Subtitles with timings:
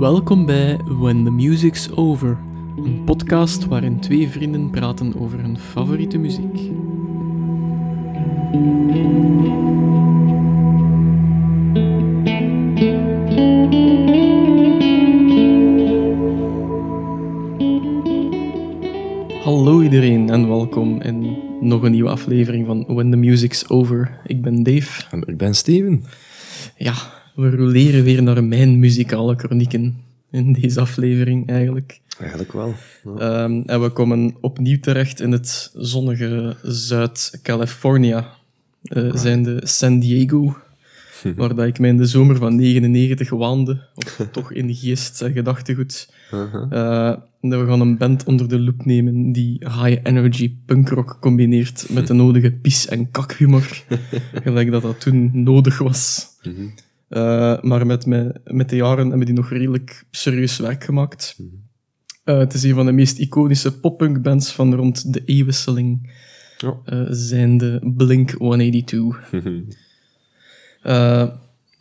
[0.00, 2.38] Welkom bij When the Music's Over,
[2.76, 6.58] een podcast waarin twee vrienden praten over hun favoriete muziek.
[19.42, 24.20] Hallo iedereen en welkom in nog een nieuwe aflevering van When the Music's Over.
[24.26, 25.06] Ik ben Dave.
[25.10, 26.04] En ik ben Steven.
[26.76, 26.94] Ja,
[27.40, 29.96] we roleren weer naar mijn muzikale chronieken
[30.30, 32.00] in deze aflevering eigenlijk.
[32.18, 32.74] Eigenlijk wel.
[33.04, 33.18] Ja.
[33.18, 38.28] Ehm, en we komen opnieuw terecht in het zonnige Zuid-California,
[38.82, 40.56] uh, zijnde San Diego,
[41.36, 45.32] waar dat ik mij in de zomer van 99 waande, of toch in geest en
[45.32, 46.12] gedachtegoed.
[46.32, 52.14] Uh, we gaan een band onder de loep nemen die high-energy punkrock combineert met de
[52.22, 53.84] nodige pis- en kakhumor,
[54.32, 56.26] gelijk dat dat toen nodig was.
[56.42, 56.66] Mhm.
[57.10, 61.36] Uh, maar met, met, met de jaren hebben die nog redelijk serieus werk gemaakt.
[62.24, 66.12] Uh, het is een van de meest iconische pop-punk-bands van rond de eeuwwisseling,
[66.58, 66.74] Ja.
[66.86, 69.32] uh, zijn de Blink 182.
[70.82, 71.28] Uh,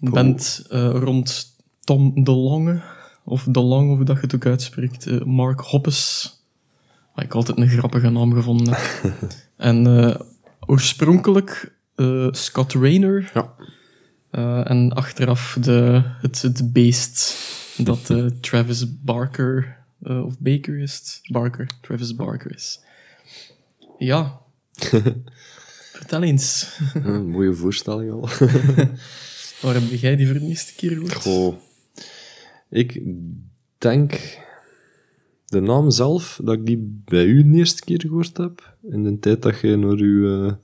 [0.02, 2.81] een band rond Tom DeLonge,
[3.25, 6.31] of DeLonge, hoe dat je het ook uitspreekt, Mark Hoppes,
[7.16, 9.14] waar ik altijd een grappige naam gevonden heb.
[9.58, 9.88] en
[10.66, 11.75] oorspronkelijk
[12.31, 13.53] Scott Rayner, Ja.
[14.31, 17.38] Uh, en achteraf de, het, het beest
[17.77, 21.19] dat uh, Travis Barker, uh, of Baker is het?
[21.31, 22.81] Barker, Travis Barker is.
[23.97, 24.39] Ja.
[25.94, 26.80] Vertel eens.
[26.94, 28.21] Een mooie voorstelling al.
[29.61, 31.14] Waar heb jij die voor de eerste keer gehoord?
[31.14, 31.55] Goh.
[32.69, 33.02] Ik
[33.77, 34.38] denk
[35.45, 38.75] de naam zelf, dat ik die bij u de eerste keer gehoord heb.
[38.91, 40.58] In de tijd dat je naar uw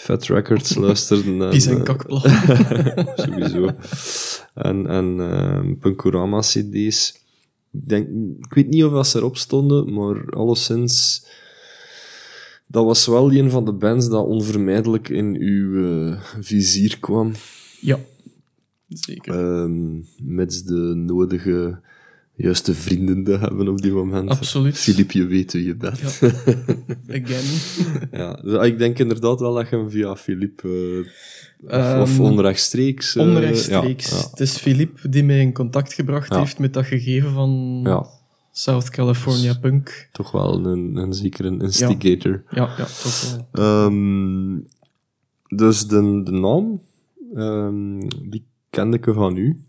[0.00, 1.44] Fat Records luisterde.
[1.44, 2.22] en, Pies en eh, kakplat.
[3.24, 3.70] sowieso.
[4.54, 7.14] En, en uh, Punkorama CD's.
[7.72, 8.08] Ik, denk,
[8.38, 11.24] ik weet niet of dat ze erop stonden, maar alleszins...
[12.66, 17.32] Dat was wel een van de bands dat onvermijdelijk in uw uh, vizier kwam.
[17.80, 17.98] Ja,
[18.88, 19.34] zeker.
[19.34, 21.80] Um, met de nodige
[22.42, 24.30] juiste vrienden te hebben op die moment.
[24.30, 24.78] Absoluut.
[24.78, 25.98] Filip, je weet wie je bent.
[25.98, 26.30] Ja.
[27.22, 27.44] Again.
[28.12, 30.62] ja, dus ik denk inderdaad wel dat je hem via Filip...
[30.62, 30.98] Uh,
[31.66, 33.16] of, um, of onrechtstreeks...
[33.16, 34.10] Uh, onrechtstreeks.
[34.10, 34.28] Ja, ja.
[34.30, 38.08] Het is Filip die mij in contact gebracht heeft met dat gegeven van.
[38.52, 40.08] South California Punk.
[40.12, 42.42] Toch wel een, een zeker een instigator.
[42.50, 43.84] Ja, ja, toch wel.
[43.84, 44.66] Um,
[45.46, 46.80] dus de, de naam,
[47.34, 49.64] um, die kende ik van u.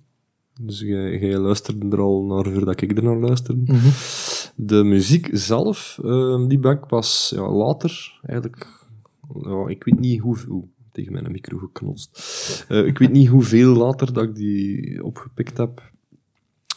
[0.59, 3.71] Dus jij, luisterde er al naar voordat ik er naar luisterde.
[3.73, 3.89] Mhm.
[4.55, 8.67] De muziek zelf, um, die ben ik pas ja, later, eigenlijk,
[9.43, 12.65] ja, ik weet niet hoe, oeh, tegen mijn micro geknotst.
[12.69, 15.91] Uh, ik weet niet hoeveel later dat ik die opgepikt heb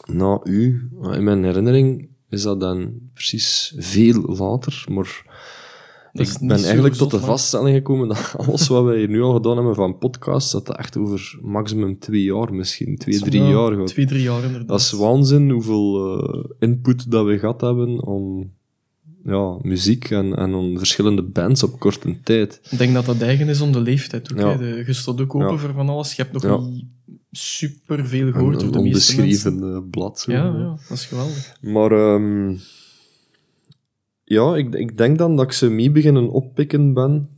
[0.05, 0.89] na u.
[1.01, 5.23] In mijn herinnering is dat dan precies veel later, maar
[6.21, 9.33] ik niet ben eigenlijk tot de vaststelling gekomen dat alles wat wij hier nu al
[9.33, 13.49] gedaan hebben van podcasts, dat dat echt over maximum twee jaar misschien, twee, drie Ja,
[13.49, 13.87] jaar gaat.
[13.87, 14.67] Twee, drie jaar inderdaad.
[14.67, 18.51] Dat is waanzin hoeveel uh, input dat we gehad hebben aan
[19.23, 22.59] ja, muziek en, en aan verschillende bands op korte tijd.
[22.71, 24.39] Ik denk dat dat eigen is om de leeftijd ook.
[24.39, 24.55] Ja.
[24.55, 25.57] De, je staat ook open Ja.
[25.57, 26.13] voor van alles.
[26.15, 26.57] Je hebt nog Ja.
[26.57, 26.85] niet
[27.31, 30.19] super veel Een, gehoord een de onbeschreven blad.
[30.19, 30.31] Zo.
[30.31, 31.57] Ja, ja, dat is geweldig.
[31.61, 32.59] Maar um,
[34.25, 37.29] ja, ik, ik denk dan dat ik ze mee beginnen oppikken ben.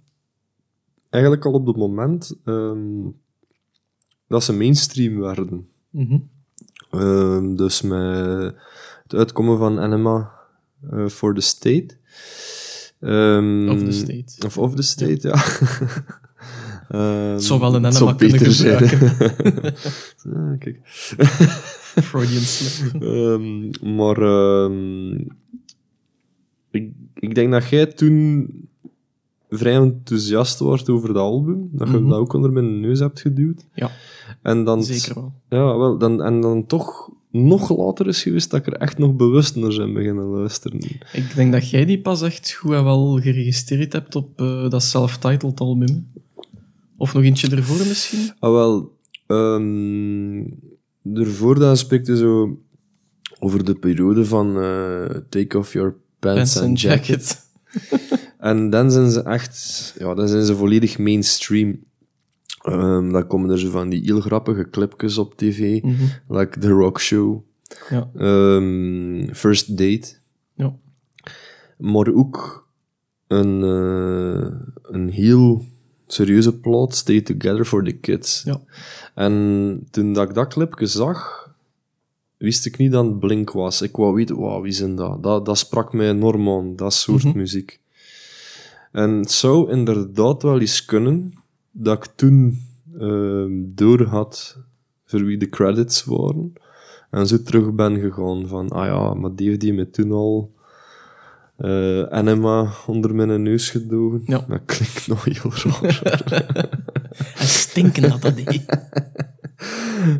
[1.09, 3.15] Eigenlijk al op het moment um,
[4.27, 5.67] dat ze mainstream werden.
[5.89, 6.17] Mhm.
[6.91, 8.55] Um, dus met
[9.03, 10.31] het uitkomen van Anima
[10.93, 11.97] uh, for the State.
[12.99, 14.45] Um, Of the State.
[14.45, 15.43] Of of the State, ja.
[16.91, 19.11] um, Het zou wel een Anima kunnen gebruiken.
[20.33, 20.79] ah, kijk.
[22.03, 23.01] Freudian slip.
[23.81, 24.17] Maar
[27.19, 28.49] ik, denk dat jij toen
[29.49, 31.69] vrij enthousiast wordt over dat album.
[31.71, 32.09] Dat je Mhm.
[32.09, 33.65] dat ook onder mijn neus hebt geduwd.
[33.73, 33.91] Ja,
[34.41, 35.33] En dan, zeker wel.
[35.49, 39.15] Ja, wel, dan, en dan toch nog later is geweest dat ik er echt nog
[39.15, 40.79] bewust naar zijn beginnen luisteren.
[41.13, 44.83] Ik denk dat jij die pas echt goed en wel geregistreerd hebt op eh, dat
[44.83, 46.07] self-titled album.
[46.97, 48.31] Of nog eentje ervoor misschien?
[48.39, 48.91] Ah, wel,
[49.27, 50.59] um,
[51.13, 52.57] ervoor dan spreekt je zo
[53.39, 57.45] over de periode van uh, Take Off Your Pants, and and Jacket.
[58.37, 61.79] En dan zijn ze echt, ja, dan zijn ze volledig mainstream.
[62.67, 66.03] Um, dan komen er zo van die heel grappige clipjes op tv, Mhm.
[66.27, 67.41] like The Rock Show,
[67.89, 68.09] Ja.
[68.15, 70.13] um, First Date,
[70.55, 70.75] ja.
[71.77, 72.67] maar ook
[73.27, 75.65] een, uh, een heel
[76.07, 78.43] serieuze plot, Stay Together for the Kids.
[78.43, 78.61] Ja.
[79.15, 81.46] En toen dat ik dat clipje zag,
[82.37, 83.81] wist ik niet dat het Blink was.
[83.81, 85.23] Ik wou weten, wauw, wie zijn dat?
[85.23, 85.45] dat?
[85.45, 87.37] Dat sprak mij enorm aan, dat soort Mhm.
[87.37, 87.79] muziek.
[88.91, 91.33] En het zou inderdaad wel eens kunnen
[91.71, 92.65] dat ik toen
[92.99, 94.57] ehm door had
[95.05, 96.53] voor wie de credits waren.
[97.11, 100.55] En zo terug ben gegaan van, ah ja, maar die heeft die me toen al
[101.57, 104.21] eh enema onder mijn neus gedogen.
[104.25, 104.45] Ja.
[104.47, 106.01] Dat klinkt nog heel raar.
[107.37, 108.65] En stinken dat dat deed.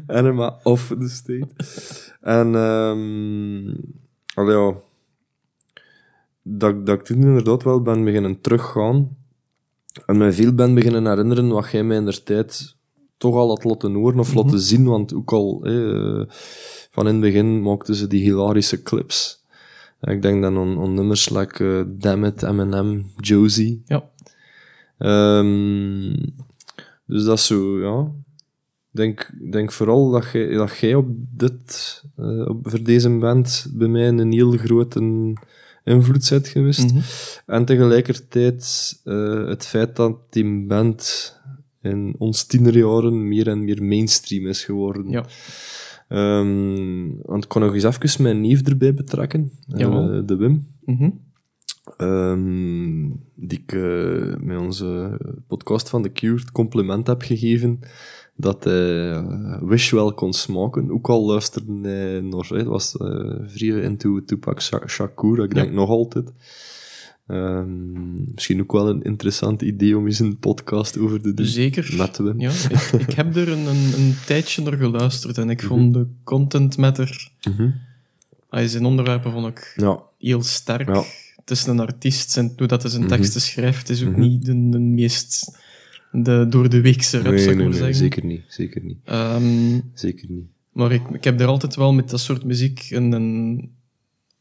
[0.08, 1.48] Enema of the state.
[2.22, 2.56] En,
[4.34, 4.74] allee, ja,
[6.42, 9.18] dat, dat ik toen inderdaad wel ben beginnen teruggaan.
[10.06, 12.76] En mij veel ben beginnen herinneren wat jij mij in der tijd
[13.18, 14.86] toch al had laten horen of laten zien.
[14.86, 16.22] Want ook al eh,
[16.92, 19.46] van in het begin maakten ze die hilarische clips.
[20.02, 23.82] Ik denk dan aan, nummers like eh, Damn It, Eminem, Josie.
[23.86, 24.10] Ja.
[24.98, 26.16] Ehm,
[27.06, 28.12] dus dat is zo, ja.
[28.98, 31.08] Ik denk, denk vooral dat jij, dat jij op
[31.38, 35.00] dit, eh, op, voor deze band bij mij een heel grote
[35.84, 36.94] invloed bent geweest.
[36.94, 37.02] Mhm.
[37.46, 41.34] En tegelijkertijd eh, het feit dat die band
[41.82, 45.10] in ons tienerjaren meer en meer mainstream is geworden.
[45.10, 45.26] Ja.
[46.08, 50.68] Ehm, want ik kon nog eens even mijn neef erbij betrekken, eh, de Wim.
[50.86, 51.10] Mhm.
[51.98, 53.74] Ehm, die ik
[54.42, 57.80] met onze podcast van The Cure het compliment heb gegeven
[58.38, 58.64] dat
[59.62, 60.92] Wish wel kon smaken.
[60.92, 63.08] Ook al luisterde hij nog, hij was eh
[63.46, 66.32] vrij into Tupac Sha- Shakur, ik denk nog altijd.
[67.28, 71.46] Ehm, misschien ook wel een interessant idee om eens een podcast over te doen.
[71.46, 71.94] Zeker.
[71.98, 72.40] Met Wim.
[72.40, 76.08] Ja, ik, ik heb er een, een, een tijdje naar geluisterd en ik vond de
[76.24, 77.32] content met er...
[77.50, 77.70] Mhm.
[78.50, 80.88] Ah, zijn onderwerpen vond ik Ja, heel sterk.
[80.88, 81.04] Ja.
[81.36, 83.12] Het is een artiest en hoe dat hij zijn Mhm.
[83.14, 84.20] teksten schrijft is ook Mhm.
[84.20, 85.58] niet de, de meest
[86.12, 87.96] de, door de weekse rap, nee, zou ik nee, maar zeggen.
[87.96, 88.44] zeker niet.
[88.48, 88.98] Zeker niet.
[89.04, 90.46] Ehm, Zeker niet.
[90.72, 93.70] maar ik, ik heb er altijd wel met dat soort muziek een, een,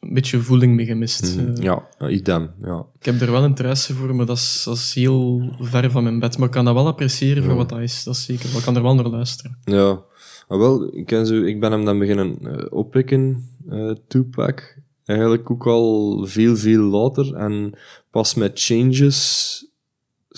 [0.01, 1.37] een beetje voeling mee gemist.
[1.37, 1.49] Mhm.
[1.57, 2.51] Eh, Ja, idem.
[2.63, 2.87] Ja.
[2.99, 6.19] Ik heb er wel interesse voor, maar dat is, dat is heel ver van mijn
[6.19, 6.39] bed.
[6.39, 8.49] Maar ik kan dat wel appreciëren voor wat dat is, dat is zeker.
[8.49, 9.59] Maar ik kan er wel naar luisteren.
[9.65, 10.03] Ja,
[10.49, 14.75] maar wel, ik, ken zo, ik ben hem dan beginnen eh, oppikken, eh Tupac.
[15.05, 17.35] Eigenlijk ook al veel, veel later.
[17.35, 17.73] En
[18.11, 19.66] pas met Changes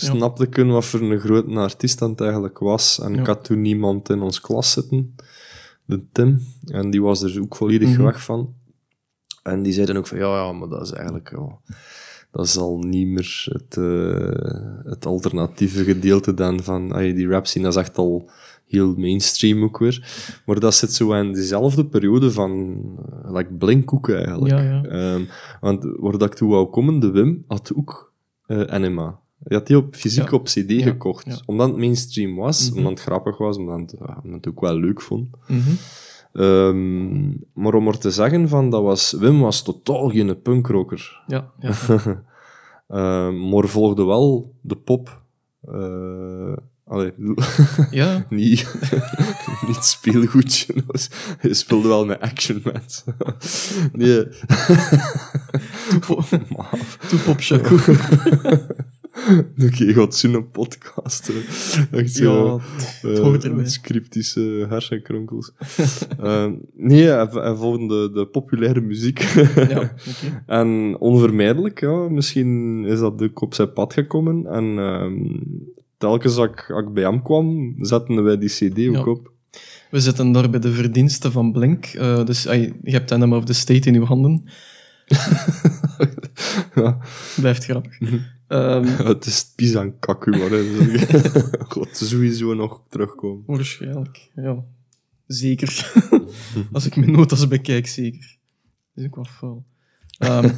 [0.00, 3.00] snapte ik wat voor een grote artiest dat eigenlijk was.
[3.00, 5.15] En ik had toen niemand in ons klas zitten,
[5.85, 6.41] de Tim.
[6.67, 8.03] En die was er ook volledig Mhm.
[8.03, 8.55] weg van.
[9.43, 11.31] En die zeiden ook van, ja, ja, maar dat is eigenlijk...
[11.31, 11.59] Ja,
[12.31, 17.65] dat is al niet meer het, eh, het alternatieve gedeelte dan van die rap scene.
[17.65, 18.31] Dat is echt al
[18.67, 20.09] heel mainstream ook weer.
[20.47, 22.81] Maar dat zit zo in dezelfde periode van
[23.25, 24.55] eh, like Blink ook eigenlijk.
[24.55, 24.83] Ja, ja.
[24.85, 25.23] Ehm,
[25.61, 28.12] want waar dat ik toe wou komen, de Wim had ook
[28.47, 29.21] eh NMA.
[29.38, 30.37] Die had die op fysiek Ja.
[30.37, 31.26] op CD Ja, gekocht.
[31.26, 31.37] ja.
[31.46, 32.79] Omdat het mainstream was, Mhm.
[32.79, 35.29] omdat het grappig was, omdat omdat het ook wel leuk vond.
[35.46, 35.61] Mhm.
[36.32, 41.23] Ehm, maar om er te zeggen van, dat was, Wim was totaal geen punkrocker.
[41.26, 41.73] Ja, ja.
[42.88, 45.23] Ehm, maar volgde wel de pop.
[45.64, 47.12] Eh allee,
[47.90, 48.26] ja.
[48.31, 48.75] niet,
[49.67, 50.75] niet speelgoedje.
[51.38, 52.82] Hij speelde wel met Action Man.
[53.93, 54.26] nee.
[55.90, 56.99] Toepop, Maaf.
[59.67, 61.33] Oké, gaat zo'n podcast.
[61.90, 62.61] Echt zo,
[63.02, 63.69] Ja, het hoort erbij.
[63.69, 65.52] Scriptische hersenkronkels.
[66.23, 69.19] Ehm, nee, hij, hij volgde de, de populaire muziek.
[69.69, 69.93] Ja.
[70.47, 74.47] En onvermijdelijk, ja, misschien is dat ook op zijn pad gekomen.
[74.47, 75.40] En ehm,
[75.99, 79.02] telkens als ik, als ik bij hem kwam, zetten wij die cd ook Ja.
[79.12, 79.33] op.
[79.90, 81.87] We zitten daar bij de verdiensten van Blink.
[81.87, 84.45] Eh, dus je hebt Enema of the State in uw handen.
[86.75, 86.99] ja,
[87.37, 87.99] Blijft grappig.
[88.49, 89.52] Ehm, het is
[90.00, 90.50] kakku, maar.
[91.69, 93.43] God, sowieso nog terugkomen.
[93.47, 94.64] waarschijnlijk, ja.
[95.26, 95.93] Zeker.
[96.73, 98.37] Als ik mijn notas bekijk, zeker.
[98.95, 99.62] Dat is ook wel fout.
[100.19, 100.50] Ehm,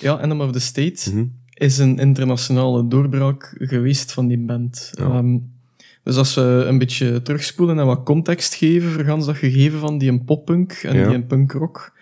[0.00, 1.24] ja, Enema of the State Mhm.
[1.54, 4.90] is een internationale doorbraak geweest van die band.
[4.98, 5.04] Ja.
[5.04, 5.38] Ehm,
[6.02, 9.98] dus als we een beetje terugspoelen en wat context geven voor gans dat gegeven van
[9.98, 11.06] die een poppunk en Ja.
[11.06, 11.92] die een punkrock.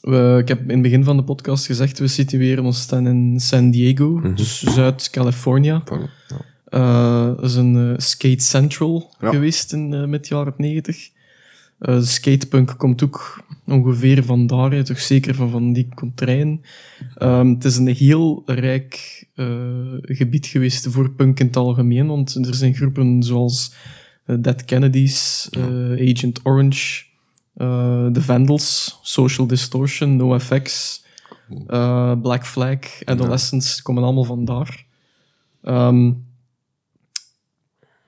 [0.00, 3.40] We, ik heb in het begin van de podcast gezegd, we situeren ons dan in
[3.40, 4.34] San Diego, Mhm.
[4.34, 5.82] dus Zuid-California.
[5.84, 6.44] Voilà, ja.
[6.64, 9.30] Eh, dat is een eh, skate central Ja.
[9.30, 11.08] geweest in uh, mid jaren 90.
[11.78, 16.60] Eh, de skatepunk komt ook ongeveer vandaar, hè, toch zeker van, van die contraien.
[17.16, 19.46] Ehm, het is een heel rijk eh,
[20.02, 23.74] gebied geweest voor punk in het algemeen, want er zijn groepen zoals
[24.26, 27.09] eh, Dead Kennedys, eh, Agent Orange, eh,
[28.12, 30.98] The Vandals, Social Distortion, NoFX,
[31.66, 34.84] eh, Black Flag, Adolescents, komen allemaal vandaar.
[35.62, 36.10] Ehm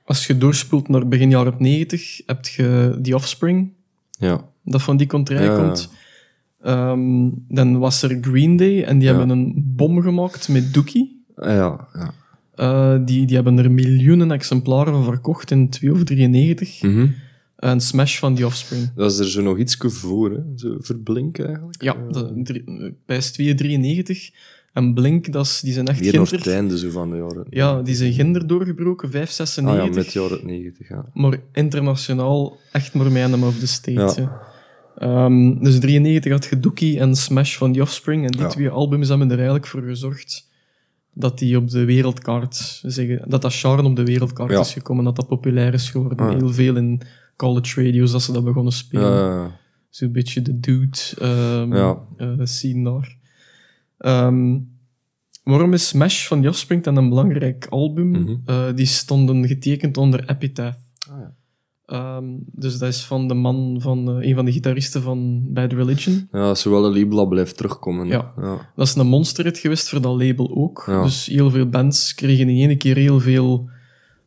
[0.04, 3.70] als je doorspoelt naar begin jaren 90, heb je The Offspring,
[4.10, 4.44] Ja.
[4.64, 5.90] dat van die contraire Ja, komt.
[6.62, 9.16] Ehm, dan was er Green Day en die Ja.
[9.16, 11.24] hebben een bom gemaakt met Dookie.
[11.36, 12.14] Ah, ja, ja.
[12.54, 16.82] Eh, die, die hebben er miljoenen exemplaren van verkocht in 2 of 93.
[16.82, 17.06] Mhm.
[17.62, 18.90] Een smash van The Offspring.
[18.94, 20.40] Dat is er zo nog iets voor, hè?
[20.56, 21.82] Zo verblink eigenlijk.
[21.82, 24.30] Ja, de, drie- bij S2 93.
[24.72, 26.52] En Blink, dat is, die zijn echt Weer naar het ginder.
[26.52, 27.46] einde zo van de jaren.
[27.50, 29.86] Ja, die zijn ginder doorgebroken, 5, ah 96.
[29.94, 31.04] ja, met jaren 90, ja.
[31.14, 34.20] Maar internationaal echt maar of the State.
[34.20, 34.40] Ja.
[34.98, 38.24] Ehm, dus 93 had je Dookie en Smash van The Offspring.
[38.24, 38.46] En die Ja.
[38.48, 40.48] twee albums hebben er eigenlijk voor gezorgd
[41.14, 44.60] dat die op de wereldkaart zeggen, dat dat genre op de wereldkaart Ja.
[44.60, 46.18] is gekomen, dat dat populair is geworden.
[46.18, 46.30] Ah.
[46.36, 47.00] Heel veel in
[47.46, 49.12] college radio's dat ze dat begonnen spelen.
[49.12, 51.98] Ja, Zo'n beetje de dude ehm Ja.
[52.16, 53.16] eh, scene daar.
[53.98, 54.58] Ehm,
[55.44, 58.10] waarom is Smash van The Offspring dan een belangrijk album?
[58.10, 58.34] Mhm.
[58.44, 60.78] Eh, die stonden getekend onder Epitaph.
[61.10, 61.34] Ah, ja.
[61.86, 65.72] Ehm, dus dat is van de man van eh, een van de gitaristen van Bad
[65.72, 66.28] Religion.
[66.32, 68.06] ja, dat is wel een label dat blijft terugkomen.
[68.06, 68.32] Ja.
[68.40, 68.72] ja.
[68.76, 70.84] Dat is een monsterhit geweest voor dat label ook.
[70.86, 71.02] Ja.
[71.02, 73.68] Dus heel veel bands kregen in één keer heel veel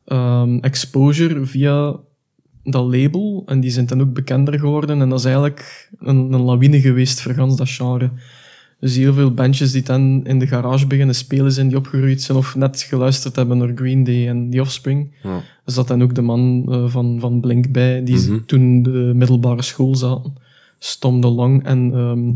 [0.05, 2.00] ehm, exposure via
[2.65, 3.43] dat label.
[3.45, 5.01] En die zijn dan ook bekender geworden.
[5.01, 8.10] En dat is eigenlijk een, een lawine geweest voor gans dat genre.
[8.79, 12.38] Dus heel veel bandjes die dan in de garage beginnen spelen zijn, die opgegroeid zijn
[12.38, 15.12] of net geluisterd hebben naar Green Day en The Offspring.
[15.24, 15.36] Ja.
[15.65, 18.39] Er zat dan ook de man eh, van, van Blink bij, die Mhm.
[18.45, 20.34] toen de middelbare school zaten.
[20.79, 22.31] Stom de Lang en ehm,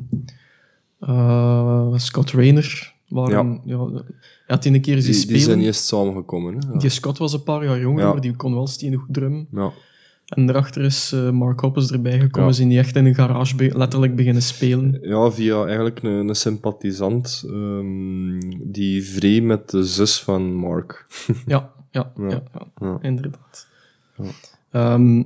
[0.99, 2.93] eh, Scott Rayner.
[3.07, 3.75] Waren, ja.
[3.75, 4.01] ja, hij
[4.47, 5.37] had die een keer zien Die, spelen.
[5.37, 6.53] die zijn eerst samengekomen.
[6.53, 6.71] Hè?
[6.73, 6.77] Ja.
[6.79, 9.47] Die Scott was een paar jaar jonger, maar die kon wel steenig goed drummen.
[9.51, 9.71] Ja.
[10.29, 12.55] En daarachter is eh, Mark Hoppus erbij gekomen, Ja.
[12.55, 14.97] zijn die echt in een garage be- letterlijk beginnen spelen.
[15.01, 18.39] Ja, via eigenlijk een, een sympathisant ehm,
[18.71, 21.05] die vree met de zus van Mark.
[21.45, 22.43] Ja, ja, ja.
[22.79, 22.97] Ja.
[23.01, 23.67] inderdaad.
[24.17, 24.23] Ja.
[24.71, 25.23] Ehm,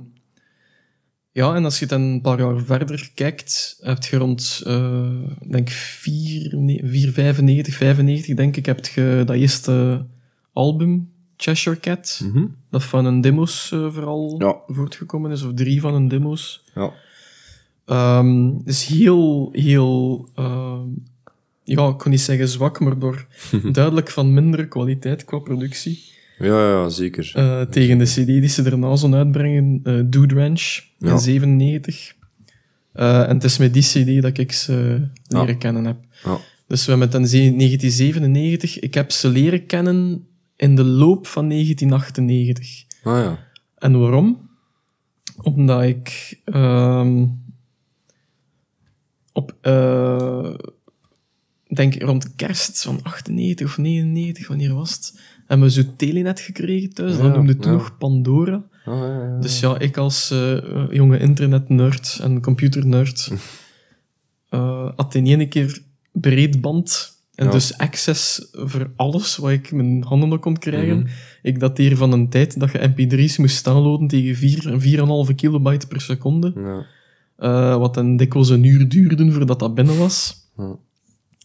[1.32, 5.10] ja, en als je dan een paar jaar verder kijkt, heb je rond, eh
[5.50, 10.06] denk 4, ne- 4, 95, 95, denk ik, heb je dat eerste
[10.52, 12.44] album, Cheshire Cat, Mhm.
[12.70, 14.56] dat van een demo's eh, vooral Ja.
[14.66, 16.64] voortgekomen is, of drie van een demo's.
[16.74, 16.92] Ja.
[17.86, 20.86] Ehm is heel, heel, ehm,
[21.64, 23.26] ja, ik kan niet zeggen zwak, maar door
[23.72, 26.12] duidelijk van mindere kwaliteit qua productie.
[26.38, 27.32] Ja, ja, zeker.
[27.34, 31.16] Eh, tegen de CD die ze daarna zo uitbrengen, eh Dude Ranch in Ja.
[31.16, 32.14] 97.
[32.92, 35.96] Eh, en het is met die CD dat ik ze leren kennen heb.
[36.24, 36.38] Ja.
[36.66, 38.78] Dus we hebben het in ze- 1997.
[38.78, 42.84] Ik heb ze leren kennen in de loop van 1998.
[43.02, 43.38] Ah ja.
[43.78, 44.50] En waarom?
[45.42, 47.26] Omdat ik ehm,
[49.32, 50.54] op, eh,
[51.74, 55.20] denk rond kerst van 98 of 99, wanneer was het?
[55.46, 57.16] Hebben we zo Telenet gekregen thuis.
[57.16, 57.78] dat Ja, noemde toen ja.
[57.78, 58.64] nog Pandora.
[58.84, 59.38] Ah, ja, ja.
[59.40, 63.30] Dus ja, ik als eh, jonge internet-nerd en computer-nerd
[64.48, 65.82] eh, had in één keer
[66.12, 67.50] breedband en Ja.
[67.50, 70.98] dus access voor alles wat ik mijn handen kon krijgen.
[70.98, 71.08] Mhm.
[71.42, 74.80] Ik dateer van een tijd dat je mp3's moest downloaden tegen 4 en
[75.28, 76.52] 4,5 kilobyte per seconde.
[76.56, 76.86] Ja.
[77.36, 80.34] eh, wat dan dikwijls een uur duurde voordat dat binnen was.
[80.56, 80.76] Ja.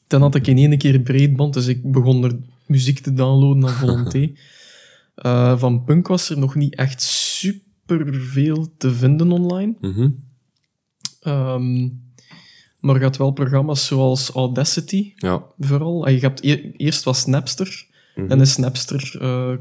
[0.07, 3.73] Dan had ik in één keer breedband, dus ik begon er muziek te downloaden aan
[3.75, 4.31] volonté.
[5.15, 9.75] Eh, van punk was er nog niet echt super veel te vinden online.
[11.21, 11.89] Ehm,
[12.79, 15.43] maar je had wel programma's zoals Audacity, Ja.
[15.59, 16.07] vooral.
[16.07, 18.31] En je hebt e- eerst was Napster, Mhm.
[18.31, 19.53] en is Napster eh,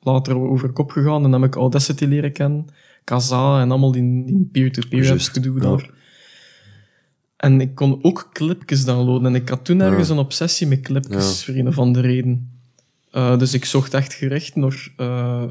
[0.00, 2.66] later over kop gegaan, en dan heb ik Audacity leren kennen,
[3.04, 5.60] Kazaa en allemaal die, peer-to-peer gedoe ja.
[5.60, 5.90] daar.
[7.36, 10.14] En ik kon ook clipjes downloaden, en ik had toen ergens Ja.
[10.14, 12.50] een obsessie met clipjes, voor een of andere reden.
[13.10, 15.44] Eh, dus ik zocht echt gericht naar eh,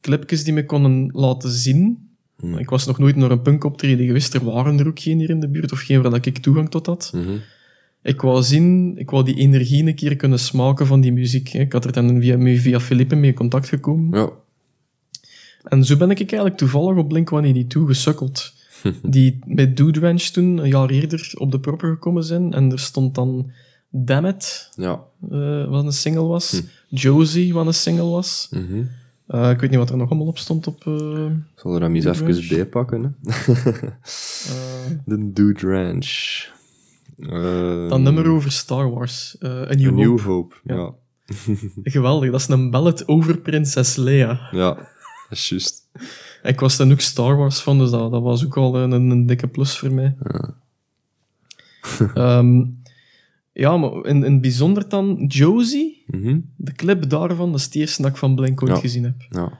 [0.00, 2.09] clipjes die me konden laten zien.
[2.40, 2.58] Hmm.
[2.58, 4.34] Ik was nog nooit naar een punkoptreden geweest.
[4.34, 6.70] Er waren er ook geen hier in de buurt, of geen waar dat ik toegang
[6.70, 7.12] tot had.
[7.14, 7.36] Mhm.
[8.02, 11.52] Ik wou zien, ik wou die energie een keer kunnen smaken van die muziek.
[11.52, 14.18] Ik had er dan via, via Philippe mee in contact gekomen.
[14.18, 14.30] Ja.
[15.62, 18.52] En zo ben ik eigenlijk toevallig op Blink-182 gesukkeld.
[19.02, 22.52] die met Dude Ranch toen, een jaar eerder, op de proppen gekomen zijn.
[22.52, 23.50] En er stond dan
[23.90, 25.00] Damn It, Ja.
[25.30, 26.62] eh, wat een single was.
[26.88, 28.48] Josie, wat een single was.
[28.50, 28.82] Mhm.
[29.30, 30.76] Eh, ik weet niet wat er nog allemaal op stond op...
[30.84, 32.48] Ik zal er hem eens even Ranch.
[32.48, 33.16] bij pakken.
[33.26, 33.32] Hè.
[33.52, 36.44] eh, De Dude Ranch.
[37.16, 39.36] Eh, dat nummer over Star Wars.
[39.42, 39.94] A New A Hope.
[39.94, 40.54] New Hope.
[40.64, 40.74] Ja.
[40.74, 40.94] Ja.
[41.92, 44.48] Geweldig, dat is een ballad over prinses Leia.
[44.50, 44.74] Ja.
[44.74, 45.88] Dat is juist.
[46.42, 49.26] Ik was dan ook Star Wars van, dus dat, dat was ook al een, een
[49.26, 50.16] dikke plus voor mij.
[52.14, 52.64] Ehm,
[53.52, 56.38] ja, maar in, in het bijzonder dan Josie, Mhm.
[56.56, 58.78] de clip daarvan, dat is het eerste dat ik van Blink ooit Ja.
[58.78, 59.14] gezien heb.
[59.28, 59.58] Ja.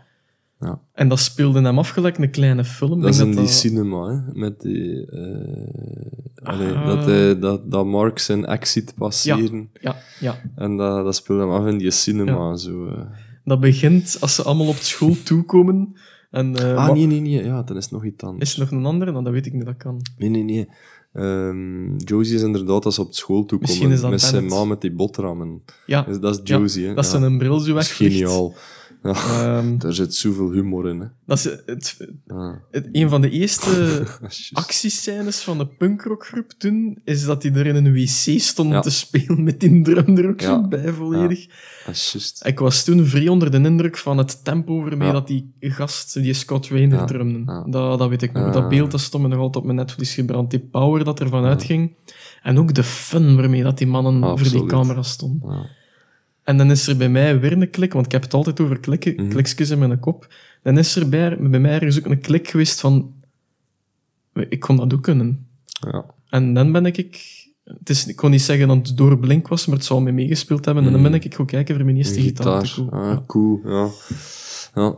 [0.60, 0.80] Ja.
[0.92, 3.00] En dat speelde hem afgelijk een kleine film.
[3.00, 5.06] Dat is in denk die cinema, hè, met die...
[5.10, 6.86] eh, allee, Ah.
[6.86, 9.70] dat, hij, dat, dat Mark zijn exit passeren.
[9.80, 10.40] Ja, ja.
[10.56, 12.86] En dat, dat speelde hem af in die cinema, zo...
[12.86, 13.00] eh.
[13.44, 15.96] Dat begint als ze allemaal op school toekomen.
[16.30, 17.44] En, eh, Ah, nee, nee, nee.
[17.44, 18.50] Ja, dan is nog iets anders.
[18.50, 19.10] Is er nog een andere?
[19.12, 20.00] Nou, dat weet ik niet, dat kan.
[20.18, 20.68] Nee, nee, nee.
[21.12, 24.46] Ehm, Josie is inderdaad als ze op school toe Misschien komen is dat met zijn
[24.46, 25.62] ma met die boterhammen.
[25.86, 26.94] Ja, Dus dat is ja, Josie, hè.
[26.94, 27.10] dat Ja.
[27.10, 28.12] ze een bril zo wegvliegt.
[28.14, 28.54] geniaal.
[29.10, 31.06] Ehm, daar zit zoveel humor in, hè.
[31.26, 34.02] dat is het, Ah, het- een van de eerste
[34.52, 38.80] actiescènes van de punkrockgroep toen, is dat die er in een wc stonden Ja.
[38.80, 41.46] te spelen met die drum er ook zo bij volledig.
[41.86, 42.46] Juist.
[42.46, 46.32] Ik was toen vrij onder de indruk van het tempo waarmee dat die gast, die
[46.32, 47.04] Scott Rayner, Ja.
[47.04, 47.64] drumde.
[47.70, 48.52] Dat, dat weet ik nog.
[48.52, 50.50] Dat beeld dat stond me nog altijd op mijn netvlies gebrand.
[50.50, 51.96] Die power dat ervan uitging.
[52.42, 55.68] En ook de fun waarmee dat die mannen voor die camera stonden.
[56.42, 58.80] En dan is er bij mij weer een klik, want ik heb het altijd over
[58.80, 59.28] klikken, Mhm.
[59.28, 60.34] klikjes in mijn kop.
[60.62, 63.12] Dan is er bij, bij mij ergens ook een klik geweest van...
[64.32, 65.46] Ik kon dat ook kunnen.
[65.90, 66.04] Ja.
[66.28, 66.96] En dan ben ik...
[67.64, 70.12] Het is, ik kon niet zeggen dat het door Blink was, maar het zou me
[70.12, 70.84] meegespeeld hebben.
[70.84, 72.74] En dan ben ik gaan kijken voor mijn eerste gitaar.
[72.90, 73.60] Ah, cool.
[73.64, 73.88] Ja.
[74.74, 74.96] Ja.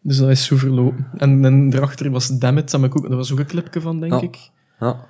[0.00, 1.06] Dus dat is zo verlopen.
[1.16, 4.12] En, en daarachter was Dammit, dat, ik ook, dat was ook een clipje van, denk
[4.12, 4.20] Ja.
[4.20, 4.38] ik.
[4.80, 5.06] Ja.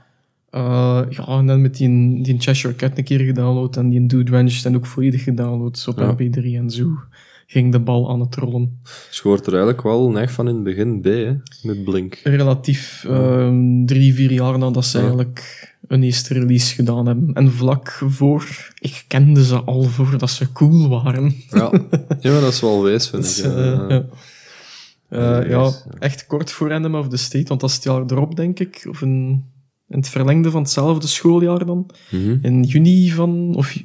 [0.53, 4.31] Eh, ja, en dan met die, die Cheshire Cat een keer gedownload en die Dude
[4.31, 6.13] Ranch dan ook volledig gedownload op Ja.
[6.15, 6.87] MP3 en zo
[7.47, 8.79] ging de bal aan het rollen.
[9.09, 12.21] Dus je hoort er eigenlijk wel neig van in het begin bij, hè, met Blink.
[12.25, 15.03] Relatief ehm, drie, vier jaar nadat ze Ja.
[15.05, 17.35] eigenlijk een eerste release gedaan hebben.
[17.35, 21.35] En vlak voor, ik kende ze al voordat ze cool waren.
[21.51, 21.71] Ja.
[22.21, 23.45] ja, dat is wel wijs, vind Dus, ik.
[23.45, 23.87] eh, ja.
[23.89, 24.05] ja.
[25.43, 28.37] Eh, ja, echt kort voor Enema of the State, want dat is het jaar erop,
[28.37, 28.87] denk ik.
[28.89, 29.45] Of in,
[29.93, 31.87] in het verlengde van hetzelfde schooljaar dan.
[32.11, 32.39] Mhm.
[32.43, 33.83] In juni van, of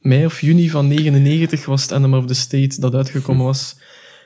[0.00, 3.76] mei of juni van 99 was het Enema of the State dat uitgekomen was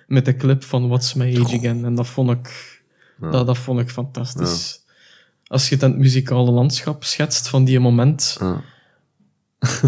[0.06, 1.84] met de clip van What's My Age Again.
[1.84, 2.80] En dat vond ik,
[3.20, 3.30] Ja.
[3.30, 4.80] dat, dat vond ik fantastisch.
[5.46, 8.62] Als je het het muzikale landschap schetst van die moment, Ja.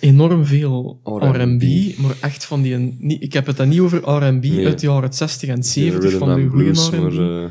[0.00, 1.62] enorm veel R&B.
[1.98, 2.96] Maar echt van die...
[3.18, 4.66] Ik heb het dan niet over R&B Nee.
[4.66, 7.50] uit de jaren 60 en Die 70 rhythm van de goede R&B,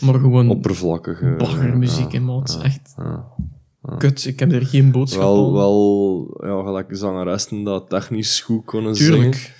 [0.00, 1.34] maar gewoon oppervlakkige...
[1.38, 2.58] baggermuziek ja, in maat.
[2.62, 2.94] Echt
[3.98, 5.52] kut, ik heb er geen boodschap Wel, aan.
[5.52, 9.14] wel ja, gelijk zangeressen dat technisch goed konden zingen.
[9.16, 9.56] Tuurlijk.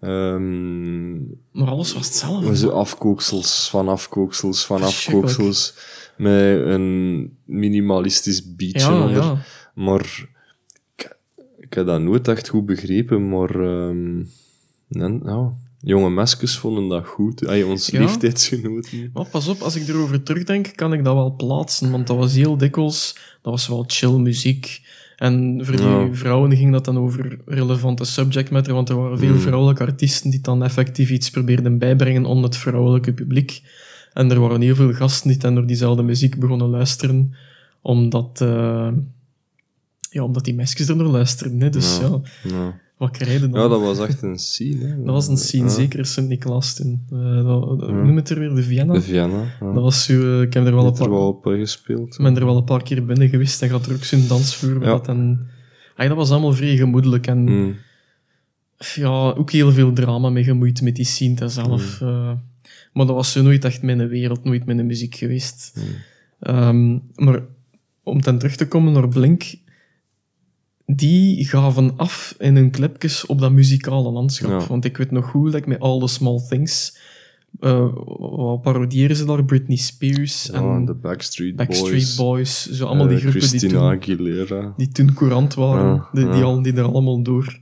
[0.00, 1.12] Ehm,
[1.52, 2.46] Maar alles was hetzelfde.
[2.46, 5.74] maar zo afkooksels van afkooksels van afkooksels.
[6.16, 9.22] Met een minimalistisch beatje ja, onder.
[9.22, 9.36] ja.
[9.74, 10.28] Maar
[10.96, 11.16] ik,
[11.58, 14.16] ik heb dat nooit echt goed begrepen, maar ehm,
[14.88, 15.52] nee, ja,
[15.82, 17.46] jonge meskes vonden dat goed.
[17.46, 17.98] Ay, ons Ja.
[18.00, 19.10] leeftijdsgenoten.
[19.12, 21.90] Maar pas op, als ik erover terugdenk, kan ik dat wel plaatsen.
[21.90, 24.80] Want dat was heel dikwijls, dat was wel chill muziek.
[25.16, 26.08] En voor die Ja.
[26.12, 29.38] vrouwen ging dat dan over relevante subject matter, want er waren veel Mm.
[29.40, 33.62] vrouwelijke artiesten die dan effectief iets probeerden bijbrengen onder het vrouwelijke publiek.
[34.12, 37.34] En er waren heel veel gasten die dan door diezelfde muziek begonnen luisteren,
[37.82, 38.88] omdat, eh,
[40.10, 41.60] ja, omdat die meisjes er naar luisterden.
[41.60, 41.70] Hè.
[41.70, 42.80] Dus ja, Ja.
[43.02, 43.50] Wat dan?
[43.62, 44.86] ja, dat was echt een scene.
[44.86, 44.96] Hè.
[44.96, 45.70] Dat was een scene, Ja.
[45.70, 47.06] zeker Sint-Niklaas toen.
[47.12, 47.94] Eh, dat, dat- Ja.
[48.02, 48.54] Noem het er weer?
[48.54, 48.92] De Vienna?
[48.92, 49.42] De Vienna.
[49.60, 49.72] Ja.
[49.72, 52.14] Dat was zo, eh, ik heb er wel een paar, wel op eh, gespeeld.
[52.18, 54.82] ik ben er wel een paar keer binnen geweest en gaat er ook zo'n dansvloer.
[54.82, 54.88] Ja.
[54.90, 55.00] Ja.
[55.02, 57.74] En, dat was allemaal vrij gemoedelijk en Mm.
[58.94, 62.00] ja, ook heel veel drama mee gemoeid met die scene zelf.
[62.00, 62.40] Mm.
[62.92, 65.72] maar dat was zo nooit echt mijn wereld, nooit mijn muziek geweest.
[65.76, 65.82] Mm.
[66.40, 67.42] Ehm, maar
[68.02, 69.42] om dan terug te komen naar Blink,
[70.86, 74.60] die gaven af in hun clipjes op dat muzikale landschap.
[74.60, 74.66] Ja.
[74.66, 76.98] Want ik weet nog goed, like met All the Small Things,
[77.60, 77.86] eh,
[78.18, 79.44] wat parodiëren ze daar?
[79.44, 82.16] Britney Spears en de Backstreet, Backstreet Boys.
[82.16, 82.70] Boys.
[82.70, 84.74] zo allemaal die eh, groepen die toen, Aguilera.
[84.76, 87.60] die toen courant waren, die, die, al, die er allemaal door.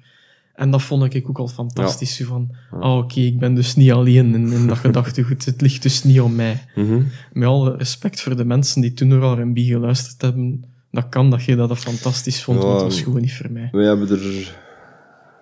[0.55, 2.23] En dat vond ik ook al fantastisch.
[2.25, 5.45] Van, ah, oké, ik ben dus niet alleen in, in dat gedachtegoed.
[5.45, 6.65] Het ligt dus niet aan mij.
[6.75, 7.03] Mhm.
[7.33, 11.45] Met alle respect voor de mensen die toen naar R&B geluisterd hebben, dat kan dat
[11.45, 13.69] je dat fantastisch vond, Ja, want dat was gewoon niet voor mij.
[13.73, 14.59] Wij hebben er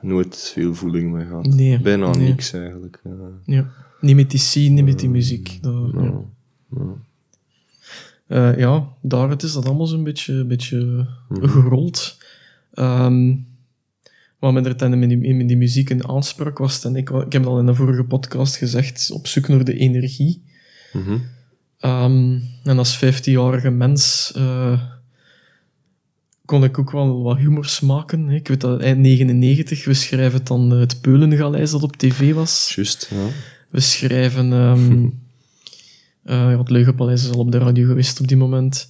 [0.01, 1.47] nooit veel voeling mee gehad.
[1.47, 2.29] Nee, Bijna nee.
[2.29, 3.01] niks eigenlijk.
[3.05, 3.11] Ja.
[3.45, 3.71] Ja.
[4.01, 5.59] Niet met die scene, niet met die muziek.
[5.63, 6.01] Dat, ja.
[6.71, 6.95] Ja.
[8.29, 8.57] Ja.
[8.57, 11.49] Ja, daar het is dat allemaal zo'n beetje, een beetje Mhm.
[11.49, 12.19] gerold.
[12.73, 13.35] Ehm
[14.39, 17.33] wat me er dan in die, in die muziek in aansprak was, en ik, ik
[17.33, 20.43] heb het al in de vorige podcast gezegd, op zoek naar de energie.
[20.93, 21.19] Mhm.
[21.79, 24.83] Ehm, en als 15-jarige mens eh,
[26.49, 28.29] kon ik ook wel wat humor smaken.
[28.29, 28.35] hè.
[28.35, 32.73] Ik weet dat eind 99, we schrijven dan eh, het Peulengaleis dat op tv was.
[32.75, 33.27] Juist, ja.
[33.69, 34.53] We schrijven...
[34.53, 35.13] eh,
[36.25, 38.89] ja, het Leugenpaleis is al op de radio geweest op die moment.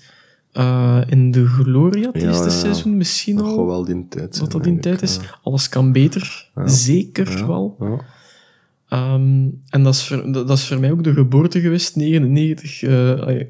[0.53, 3.57] Eh, in de Gloria, het eerste ja, seizoen misschien Dat al.
[3.57, 4.49] gaat wel die tijd zijn.
[4.49, 5.19] dat in tijd is.
[5.43, 6.51] Alles kan beter.
[6.65, 7.77] Zeker wel.
[8.89, 12.83] Ehm, en dat is, voor, dat, dat is voor mij ook de geboorte geweest, 99,
[12.83, 13.49] eh, ai,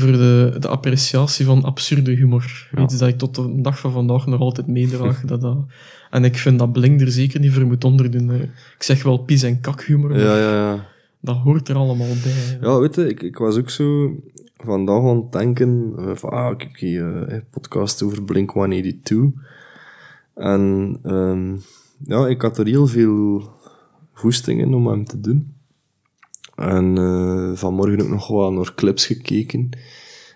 [0.00, 2.68] voor de, de appreciatie van absurde humor.
[2.72, 2.82] Ja.
[2.82, 5.20] Iets dat ik tot de dag van vandaag nog altijd meedraag.
[5.26, 5.56] dat, dat,
[6.10, 8.30] en ik vind dat Blink er zeker niet voor moet onderdoen.
[8.76, 10.86] Ik zeg wel pies- en kakhumor, Ja, ja, ja.
[11.20, 12.58] dat hoort er allemaal bij.
[12.60, 14.16] Ja, weet je, ik, ik was ook zo
[14.56, 19.14] vandaag aan het denken eh, van, ah, ik heb hier eh, een podcast over Blink-182.
[20.34, 21.56] En ehm,
[22.04, 23.50] ja, ik had er heel veel
[24.12, 25.54] goesting in om hem te doen.
[26.60, 29.68] En eh, vanmorgen ook nog wel naar clips gekeken.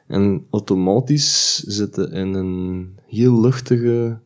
[0.06, 4.18] En automatisch zitten in een heel luchtige,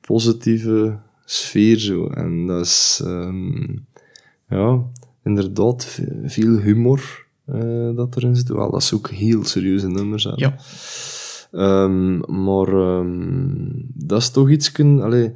[0.00, 2.06] positieve sfeer zo.
[2.06, 3.76] En dat is, ehm,
[4.48, 4.82] ja,
[5.24, 8.48] inderdaad ve- veel humor eh, dat erin zit.
[8.48, 10.24] Wel, dat is ook heel serieuze nummers.
[10.24, 10.32] hè.
[10.34, 10.56] Ja,
[11.52, 14.72] Ehm, maar ehm, dat is toch iets...
[14.78, 15.32] Allee,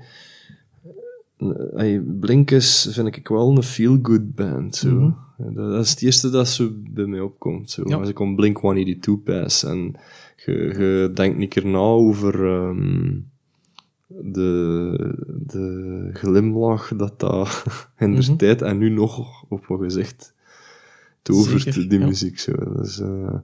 [2.01, 4.77] Blink is, vind ik wel een feel-good band.
[4.77, 4.89] Zo.
[4.91, 5.11] Mhm.
[5.49, 7.71] Dat is het eerste dat zo bij mij opkomt.
[7.71, 7.83] Zo.
[7.87, 7.97] Ja.
[7.97, 9.95] Als ik om Blink 182 pas en
[10.37, 13.19] je, denkt niet keer na over ehm,
[14.07, 15.15] de,
[15.47, 17.65] de glimlach dat dat
[17.99, 18.37] in de Mhm.
[18.37, 20.35] tijd en nu nog op wat gezegd
[21.23, 22.07] tovert, Zeker, die ja.
[22.07, 22.39] muziek.
[22.39, 22.53] Zo.
[22.53, 23.35] Dat, is, eh,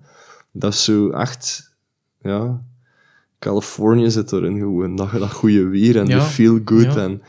[0.52, 1.74] dat is zo echt,
[2.22, 2.62] ja,
[3.38, 4.96] Californië zit erin gewoon.
[4.96, 7.22] Dat, dat goede weer en Ja, de feel good en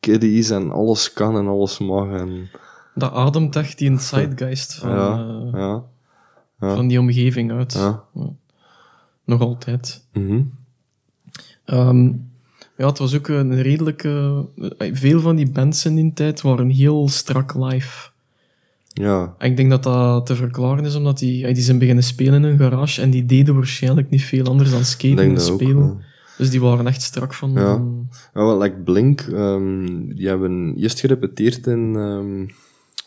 [0.00, 2.10] kiddies en alles kan en alles mag.
[2.10, 2.48] En,
[2.98, 5.12] dat ademt echt die zeitgeist van, ja,
[5.52, 5.82] eh, ja,
[6.60, 6.74] ja.
[6.74, 7.72] van die omgeving uit.
[7.72, 8.04] ja.
[9.24, 10.04] Nog altijd.
[10.12, 10.40] Mhm.
[11.64, 12.04] Ehm,
[12.76, 14.44] ja, het was ook een redelijke...
[14.78, 18.08] eh, Veel van die bands in die tijd waren heel strak live.
[18.92, 19.34] ja.
[19.38, 22.44] En ik denk dat dat te verklaren is, omdat die, eh, die zijn beginnen spelen
[22.44, 25.38] in een garage en die deden waarschijnlijk niet veel anders dan skaten en ook.
[25.38, 26.00] spelen.
[26.38, 27.52] Dus die waren echt strak van...
[27.52, 27.82] Ja.
[28.34, 32.46] Ja, wel, like Blink, ehm, die hebben eerst gerepeteerd in ehm,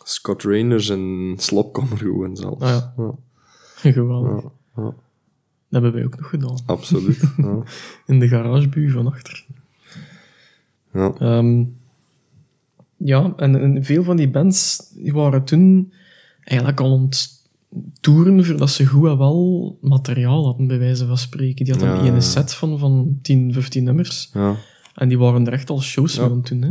[0.04, 2.62] Scott Rayners en Slopkammer gewoon zelfs.
[2.62, 3.14] Ah ja.
[3.82, 4.42] ja, geweldig.
[4.42, 6.58] ja, ja, Dat hebben wij ook nog gedaan.
[6.66, 7.20] absoluut.
[7.36, 7.62] ja.
[8.06, 9.46] In de garagebu van achter.
[10.92, 11.12] Ja.
[11.18, 11.64] Ehm,
[12.96, 15.92] ja, en, en veel van die bands die waren toen
[16.40, 17.40] eigenlijk al het
[18.00, 21.64] toeren voordat ze goed en wel materiaal hadden, bij wijze van spreken.
[21.64, 22.12] Die hadden Ja.
[22.14, 24.30] een set van, van 10, 15 nummers.
[24.34, 24.56] Ja.
[24.94, 26.22] En die waren er echt al shows Ja.
[26.34, 26.62] het doen.
[26.62, 26.70] Hè.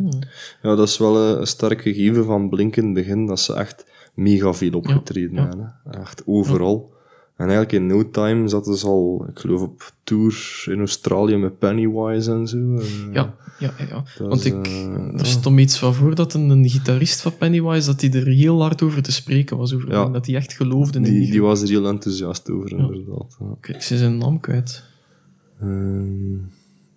[0.70, 3.54] ja, dat is wel een, een sterk gegeven van Blink in het begin, dat ze
[3.54, 5.48] echt mega veel opgetreden ja.
[5.48, 5.74] hebben.
[5.90, 6.00] Hè.
[6.00, 6.94] Echt overal.
[7.36, 11.60] En eigenlijk in no time zaten ze al, ik geloof, op tour in Australië met
[11.60, 12.58] Pennywise en zo.
[12.76, 12.86] eh.
[13.14, 14.04] Ja, ja, ja.
[14.18, 17.38] Dat Want is, ik, eh, er stond iets van voor dat een, een gitarist van
[17.38, 19.74] Pennywise, dat hij er heel hard over te spreken was.
[19.74, 20.06] Over, Ja.
[20.10, 22.78] Dat hij echt geloofde in die, Die, die was er heel enthousiast over, Ja.
[22.78, 23.38] inderdaad.
[23.40, 23.46] Ja.
[23.62, 24.84] Kijk, zie zijn naam kwijt.
[25.62, 26.36] Ehm,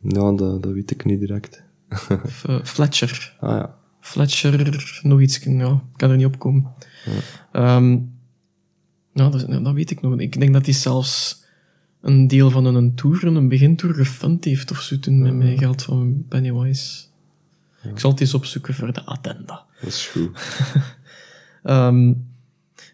[0.09, 1.63] ja, dat, dat weet ik niet direct.
[1.95, 3.37] F- eh, Fletcher.
[3.41, 3.75] Ah ja.
[4.01, 5.59] Fletcher, nog iets, ik
[5.97, 6.73] kan er niet op komen.
[9.13, 10.19] Ja, dat, dat weet ik nog.
[10.19, 11.43] Ik denk dat hij zelfs
[12.01, 15.83] een deel van een tour, een begintour, gefund heeft of zo toen met mijn geld
[15.83, 17.05] van Pennywise.
[17.83, 19.65] Ik zal het eens opzoeken voor de addenda.
[19.81, 20.31] Dat is goed.
[21.63, 22.13] Ehm,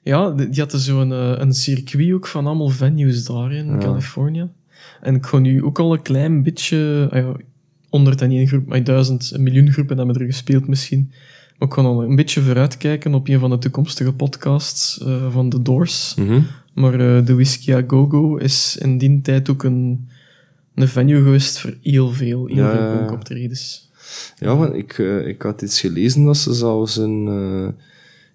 [0.03, 4.49] ja, die hadden zo'n eh, een circuit ook van allemaal venues daar in Californië.
[5.01, 7.09] En ik ga nu ook al een klein beetje...
[7.11, 7.37] ah ja,
[7.91, 11.13] 101 groep, ah, 1000, een miljoen groepen hebben er gespeeld misschien.
[11.59, 15.49] Maar ik ga al een beetje vooruitkijken op een van de toekomstige podcasts eh, van
[15.49, 16.15] The Doors.
[16.15, 16.41] Mhm.
[16.75, 20.09] Maar eh, de Whiskey A Go Go is in die tijd ook een,
[20.75, 23.91] een venue geweest voor heel veel, heel Ja, veel punkoptredens.
[24.39, 27.75] Ja, want ik, eh, ik had iets gelezen dat ze zelfs een...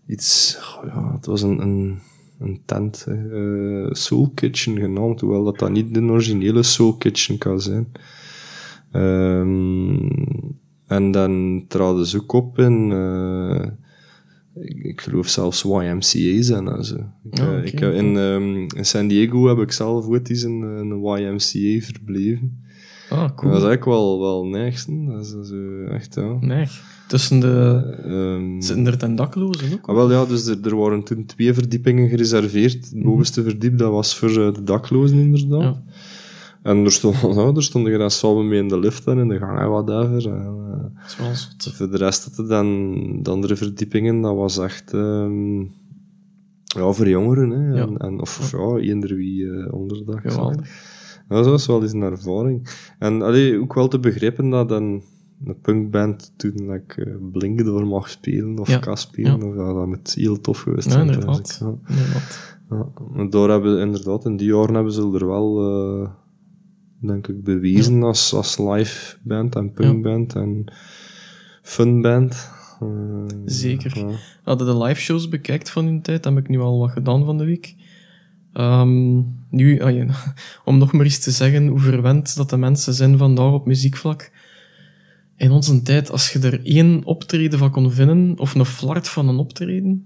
[0.08, 0.58] iets...
[0.78, 1.99] oh ja, het was een, een,
[2.39, 7.62] een tent, eh, Soul Kitchen genaamd, hoewel dat dat niet de originele Soul Kitchen kan
[7.62, 7.88] zijn.
[8.91, 10.10] Ehm,
[10.88, 12.91] en dan traden ze ook op in...
[12.91, 13.65] eh,
[14.63, 16.95] ik, ik geloof zelfs YMCA's en zo.
[17.32, 20.62] Ik, Ah, eh, ik, in, ehm, in San Diego heb ik zelf ooit eens een,
[20.62, 22.63] een YMCA verbleven.
[23.15, 23.51] Ah, cool.
[23.51, 24.69] Dat is eigenlijk wel, wel hè.
[25.08, 26.38] Dat is eh, echt, ja.
[26.39, 26.67] Nee,
[27.08, 27.82] tussen de...
[28.06, 29.88] Ehm, Zitten er ten daklozen ook?
[29.88, 32.89] ah, wel ja, dus er, er waren toen twee verdiepingen gereserveerd.
[32.91, 35.62] Het bovenste verdiep, dat was voor eh, de daklozen inderdaad.
[35.62, 35.82] Ja.
[36.63, 39.38] En er stond, ja, er stonden dan samen mee in de lift en in de
[39.38, 40.28] gang en whatever.
[40.34, 41.73] En, eh, Dat is wel zot.
[41.75, 45.60] voor de rest had het dan de andere verdiepingen, dat was echt ehm,
[46.63, 47.49] ja, voor jongeren.
[47.49, 47.82] Hè, Ja.
[47.88, 50.21] en, en, of, of ja, eender wie eh onderdag.
[50.23, 50.32] zat.
[50.34, 50.93] Geweldig.
[51.27, 52.67] Dat was wel eens een ervaring.
[52.99, 55.03] En allee, ook wel te begrijpen dat een,
[55.45, 59.39] een punkband toen like, eh, Blink door mag spelen of Ja, kan spelen.
[59.39, 59.45] ja.
[59.47, 61.05] Of, ja, dat moet heel tof geweest zijn.
[61.05, 61.39] inderdaad.
[61.39, 61.75] ik, Ja.
[61.88, 63.31] inderdaad.
[63.31, 65.59] Daar hebben inderdaad, in die jaren hebben ze er wel,
[66.03, 66.09] eh,
[67.07, 70.65] denk ik, bewezen als, als live band en punkband en
[71.61, 72.49] funband.
[72.79, 72.88] Eh,
[73.45, 74.05] Zeker.
[74.43, 77.38] Hadden de live shows bekijkt van hun tijd, heb ik nu al wat gedaan van
[77.38, 77.75] de week.
[78.55, 80.09] Ehm, nu, ah
[80.65, 84.31] om nog maar eens te zeggen hoe verwend dat de mensen zijn vandaag op muziekvlak.
[85.37, 89.27] In onze tijd, als je er één optreden van kon vinden, of een flart van
[89.27, 90.05] een optreden,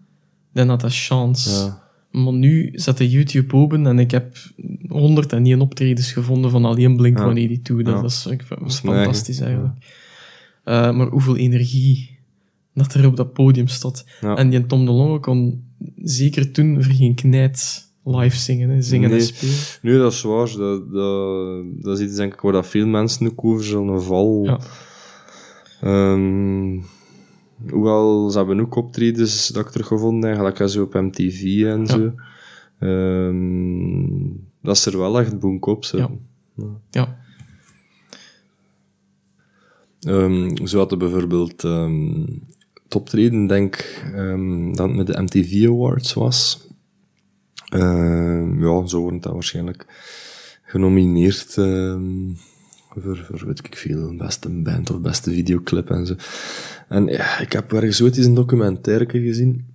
[0.54, 1.50] dan had dat chance.
[1.50, 1.82] Ja.
[2.12, 4.38] Maar nu zet de YouTube open en ik heb
[4.88, 7.62] 101 optredens gevonden van alleen Blink-182.
[7.64, 8.04] Dat Ja.
[8.04, 9.60] is, ik vind het is fantastisch eigen.
[9.60, 9.86] eigenlijk.
[10.92, 12.18] Eh, maar hoeveel energie
[12.74, 13.66] dat er op dat podium.
[14.22, 14.36] Ja.
[14.36, 15.64] En die Tom de Longe kon
[15.96, 18.82] zeker toen voor geen knijt live zingen, hè.
[18.82, 19.26] zingen en Nee.
[19.26, 19.56] spelen.
[19.82, 20.52] Nee, dat is waar.
[20.58, 24.44] Dat, dat, dat is iets denk ik waar dat veel mensen ook over zullen.
[24.44, 24.60] Ja.
[25.82, 26.80] Ehm,
[27.70, 32.12] hoewel, ze hebben ook optredens dat ik teruggevonden, eigenlijk zo op MTV en zo.
[34.62, 35.86] Dat is er wel echt boenkop.
[35.86, 35.98] Zo.
[35.98, 36.10] Ja.
[36.90, 37.18] Ja,
[40.00, 42.26] Ehm, zo hadden bijvoorbeeld ehm
[42.84, 46.68] het optreden, denk ehm, dat het met de MTV Awards was.
[47.70, 49.86] Ehm, ja, zo wordt dat waarschijnlijk
[50.64, 52.30] genomineerd ehm,
[52.96, 56.16] voor, voor, weet ik veel, beste band of beste videoclip en zo.
[56.88, 59.66] En ja, ik heb ergens ooit eens een documentaire gezien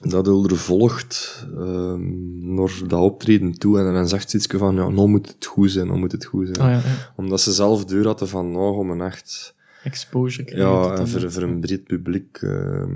[0.00, 4.88] dat Ulder volgt ehm naar dat optreden toe en dan zegt ze iets van, ja,
[4.88, 6.58] nou moet het goed zijn, nou moet het goed zijn.
[6.58, 7.12] ah, ja, ja.
[7.16, 10.68] Omdat ze zelf deur hadden van, nou, om een echt exposure krijgen.
[10.68, 12.92] ja, en voor, voor een breed publiek ehm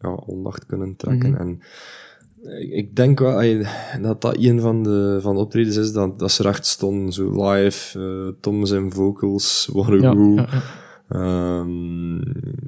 [0.00, 1.30] ja, aandacht kunnen trekken.
[1.30, 1.40] Mhm.
[1.40, 1.60] En
[2.70, 3.42] ik- denk wel
[4.02, 7.12] dat dat een van de, van de optredens is dat, dat ze er echt stonden.
[7.12, 10.36] Zo live, eh Tom zijn vocals waren ja, goed.
[10.36, 10.62] ja, ja.
[11.08, 12.20] Ehm,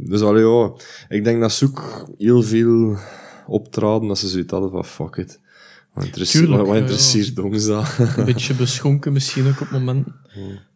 [0.08, 0.72] dus allee, ja,
[1.08, 2.96] ik denk dat ze ook heel veel
[3.46, 5.40] optraden dat ze zoiets hadden van fuck it.
[5.94, 7.98] Wat interesseert, Tuurlijk, wat interesseert ons dat?
[8.16, 10.14] een beetje beschonken misschien ook op momenten.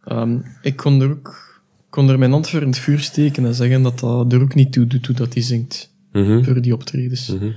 [0.04, 1.54] Ehm, ik kon er ook
[1.90, 4.54] kon er mijn hand voor in het vuur steken en zeggen dat dat er ook
[4.54, 7.28] niet toe doet hoe dat hij zingt Mhm, voor die optredens.
[7.28, 7.50] mhm.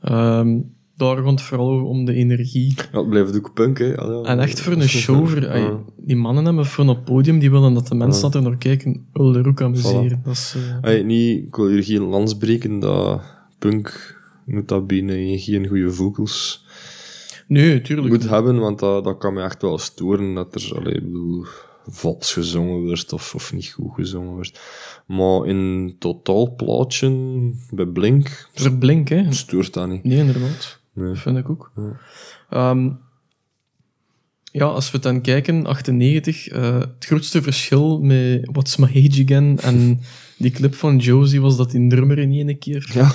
[0.00, 0.58] Ehm,
[0.96, 2.74] daar het vooral om de energie.
[2.92, 3.84] Ja, het blijft ook punk, hè.
[3.84, 4.22] Ja.
[4.22, 5.78] En echt voor een show, voor, ey, Ja.
[5.96, 9.06] die mannen hebben voor een podium, die willen dat de mensen dat er naar kijken,
[9.12, 10.20] wil er ook amuseren.
[10.24, 13.20] Dat is, Hey, niet, ik wil hier geen lans breken dat
[13.58, 16.64] punk moet dat binnen geen goede vocals
[17.48, 18.08] nee, tuurlijk.
[18.08, 21.44] moet hebben, want dat, dat kan me echt wel storen dat er allee, bedoel,
[21.90, 24.60] vals gezongen wordt of, of niet goed gezongen wordt.
[25.06, 27.10] Maar in totaal plaatje
[27.70, 29.32] bij Blink Voor Blink, hè.
[29.32, 30.04] stoort dat niet.
[30.04, 30.80] Nee, inderdaad.
[30.92, 31.08] Nee.
[31.08, 31.72] Dat vind ik ook.
[31.76, 32.00] Ja.
[32.50, 32.90] Ehm,
[34.52, 39.58] ja, als we dan kijken, 98, eh, het grootste verschil met What's My Age Again
[39.60, 40.00] en
[40.38, 43.12] die clip van Josie was dat die drummer in één keer Ja.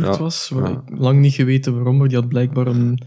[0.00, 0.48] Ja, was.
[0.48, 0.82] Waar ja.
[0.86, 2.98] ik lang niet geweten waarom, maar die had blijkbaar een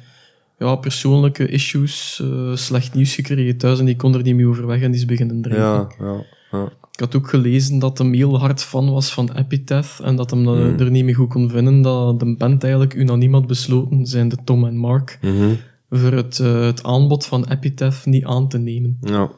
[0.58, 4.82] ja, persoonlijke issues, eh, slecht nieuws gekregen thuis en die kon er niet mee overweg
[4.82, 5.63] en die is beginnen drinken.
[5.63, 6.63] Ja, ja, ja.
[6.91, 10.48] Ik had ook gelezen dat hem heel hard fan was van Epitaph en dat hem
[10.48, 10.80] eh, Hmm.
[10.80, 14.38] er niet meer goed kon vinden, dat de band eigenlijk unaniem had besloten, zijn de
[14.43, 15.54] Tom en Mark, Mhm.
[15.89, 18.98] voor het, eh, het aanbod van Epitaph niet aan te nemen.
[19.02, 19.32] ja.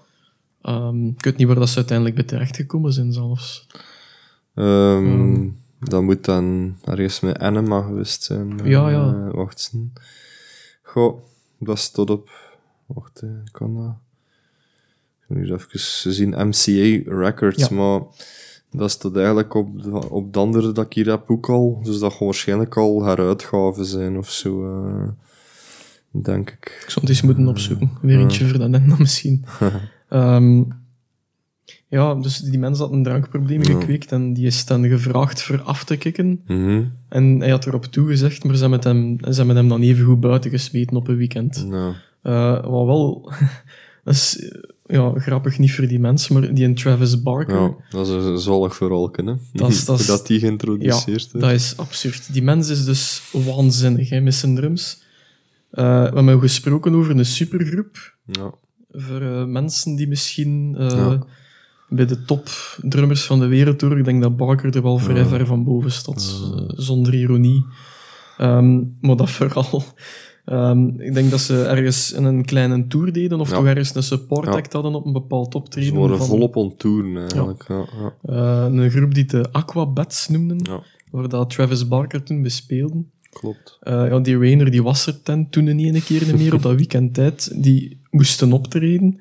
[0.61, 3.67] Ehm, ik weet niet waar dat ze uiteindelijk bij terechtgekomen zijn zelfs.
[4.55, 5.55] Ehm, Hmm.
[5.79, 8.59] Dat moet dan ergens met Anima geweest zijn.
[8.63, 9.29] Ja, ja.
[9.31, 9.87] Wacht eens.
[10.91, 11.19] Goh,
[11.59, 12.29] dat staat op.
[12.85, 13.95] Wacht, hè, kan dat?
[15.21, 16.29] Ik moet nu even zien.
[16.47, 17.75] MCA Records, Ja.
[17.75, 18.01] maar
[18.71, 21.79] dat staat eigenlijk op, de- op de andere dat ik hier heb ook al.
[21.83, 24.65] Dus dat gaat waarschijnlijk al heruitgaven zijn of zo.
[24.65, 25.07] eh,
[26.11, 26.79] denk ik.
[26.83, 27.91] Ik zou het eens moeten opzoeken.
[28.01, 29.45] Weer eentje voor dat net misschien.
[30.09, 30.63] Ehm,
[31.89, 33.71] ja, dus die mens had een drankprobleem Ja.
[33.71, 36.41] gekweekt en die is dan gevraagd voor af te kicken.
[36.47, 36.83] Mhm.
[37.09, 40.19] En hij had erop toegezegd, maar ze hebben, hem, ze hebben hem dan even goed
[40.19, 41.65] buiten gesmeten op een weekend.
[41.67, 43.31] Nou, Eh, wat wel,
[44.03, 47.75] dat is eh, ja, grappig niet voor die mensen, maar die en Travis Barker, ja,
[47.89, 49.23] dat is een zollig verhaal, hè.
[49.53, 51.41] Dat is- dat is- Hoe dat die geïntroduceerd is.
[51.41, 52.33] dat is absurd.
[52.33, 55.01] Die mens is dus waanzinnig hè, met zijn drums.
[55.71, 58.15] Eh, we hebben gesproken over een supergroep.
[58.25, 58.51] Ja.
[58.91, 61.19] Voor mensen die misschien Ja.
[61.89, 62.47] Bij de top
[62.81, 63.97] drummers van de wereld horen.
[63.97, 67.65] Ik denk dat Barker er wel vrij ver van boven staat, eh, zonder ironie.
[68.37, 69.83] Ehm, maar dat vooral.
[70.45, 73.55] Ehm, ik denk dat ze ergens een kleine tour deden, of Ja.
[73.55, 75.99] toch ergens een support act hadden op een bepaald Ze optreden.
[75.99, 77.65] waren van, volop on tour, eigenlijk.
[77.67, 77.85] Ja.
[78.23, 80.67] Ja, eh, een groep die de Aquabats noemden,
[81.11, 83.03] waar dat Travis Barker toen bespeelde.
[83.29, 83.77] klopt.
[83.81, 86.61] Eh, ja, die Rainer die was er ten, toen in ene keer niet meer op
[86.61, 87.63] dat weekend tijd.
[87.63, 89.19] Die moesten optreden.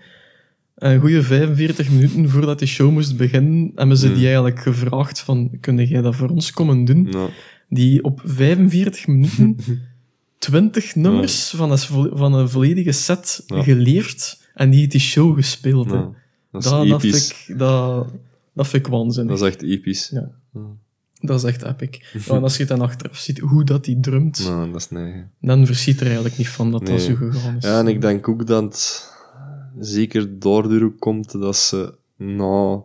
[0.78, 4.14] Een goede 45 minuten voordat de show moest beginnen, hebben ze Hmm.
[4.14, 7.06] die eigenlijk gevraagd van, kun jij dat voor ons komen doen?
[7.10, 7.28] Ja.
[7.68, 9.56] Die op 45 minuten
[10.38, 11.78] 20 nummers van, een,
[12.12, 15.90] van een volledige set geleerd en die heeft die show gespeeld.
[15.90, 16.10] Ja.
[16.52, 18.06] Dat is Dat dacht ik, dat
[18.54, 19.38] Dat vind ik waanzinnig.
[19.38, 20.08] Dat is echt episch.
[20.12, 20.30] Ja.
[21.20, 22.00] Dat is echt epic.
[22.26, 25.24] Ja, en als je dan achteraf ziet hoe dat die drumt, Nou, dat is nee.
[25.40, 27.64] dan verschiet er eigenlijk niet van dat dat zo gegaan is.
[27.64, 29.16] Ja, en ik denk ook dat het
[29.80, 32.82] zeker daardoor komt dat ze na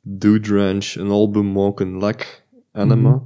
[0.00, 2.24] Dude Ranch een album maken, like
[2.72, 3.10] Anima.
[3.10, 3.18] Mhm.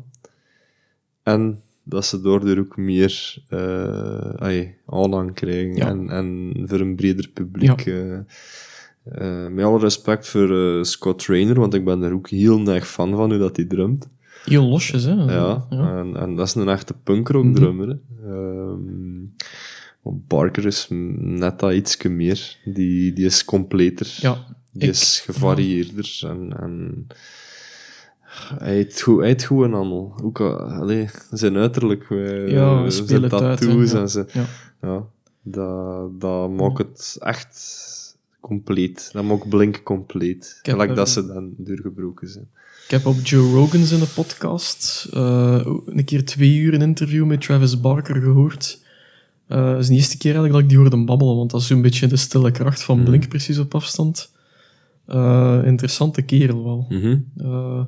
[1.22, 5.88] En dat ze daardoor ook meer eh ai, aanhang krijgen Ja.
[5.88, 7.80] en, en voor een breder publiek.
[7.86, 8.12] eh,
[9.04, 12.86] eh, met alle respect voor eh, Scott Trainer, want ik ben er ook heel erg
[12.88, 14.08] fan van hoe dat hij drumt.
[14.44, 15.12] Heel losjes, hè.
[15.12, 17.98] Ja, En, en dat is een echte punkrock drummer.
[20.12, 22.56] Barker is net dat ietsje meer.
[22.64, 24.16] Die, die is completer.
[24.20, 26.20] Ja, die ik- is gevarieerder.
[26.22, 27.06] En, en
[28.58, 30.18] hij heeft goed, hij heeft goed en allemaal.
[30.22, 32.06] Ook allee, zijn uiterlijk.
[32.10, 34.00] eh, Ja, we zijn uit, tattoos Ja.
[34.00, 34.46] en zijn, ja.
[34.82, 35.04] ja,
[35.42, 37.72] dat, dat maakt het echt
[38.40, 39.08] compleet.
[39.12, 40.58] Dat maakt Blink compleet.
[40.62, 42.48] heb Gelijk dat ze dan doorgebroken zijn.
[42.84, 47.24] Ik heb op Joe Rogan's in de podcast eh, een keer twee uur een interview
[47.26, 48.82] met Travis Barker gehoord.
[49.46, 51.82] Dat is de eerste keer eigenlijk dat ik die hoorde babbelen, want dat is zo'n
[51.82, 53.06] beetje de stille kracht van Mhm.
[53.06, 54.32] Blink precies op afstand.
[55.06, 56.86] Eh, interessante kerel wel.
[57.36, 57.84] Eh,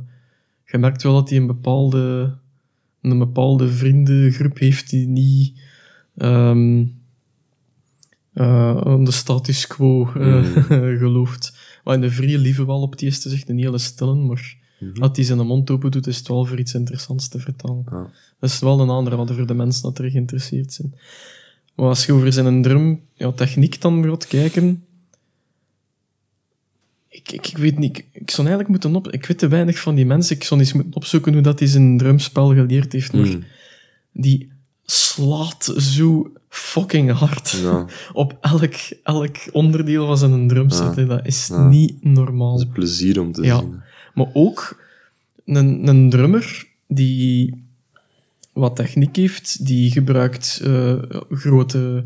[0.64, 2.34] je merkt wel dat hij een bepaalde,
[3.02, 5.58] een bepaalde vriendengroep heeft die niet
[6.16, 6.84] ehm,
[8.34, 10.44] aan de status quo eh,
[11.02, 11.58] gelooft.
[11.84, 14.56] Maar in de vrije lieve wel op het eerste zegt een hele stillen, maar
[14.98, 17.82] als hij zijn mond open doet, is het wel voor iets interessants te vertellen.
[17.90, 18.10] Ja.
[18.40, 20.94] Dat is wel een aanrader voor de mensen dat er geïnteresseerd zijn.
[21.76, 24.84] Maar als je over zijn drum ja, techniek dan gaat kijken...
[27.08, 29.12] Ik, ik, ik weet niet, ik, zou eigenlijk moeten op...
[29.12, 30.36] Ik weet te weinig van die mensen.
[30.36, 33.12] Ik zou eens moeten opzoeken hoe dat hij zijn drumspel geleerd heeft.
[33.12, 33.40] Maar Mhm.
[34.12, 34.50] die
[34.84, 37.86] slaat zo fucking hard Ja.
[38.12, 40.96] op elk, elk onderdeel van zijn drumset.
[40.96, 41.04] Ja.
[41.04, 41.68] Dat is Ja.
[41.68, 42.56] niet normaal.
[42.58, 43.58] Dat is plezier om te Ja.
[43.58, 43.82] zien.
[44.14, 44.80] Maar ook
[45.44, 47.64] een, een drummer die
[48.56, 50.94] wat techniek heeft, die gebruikt eh,
[51.30, 52.04] grote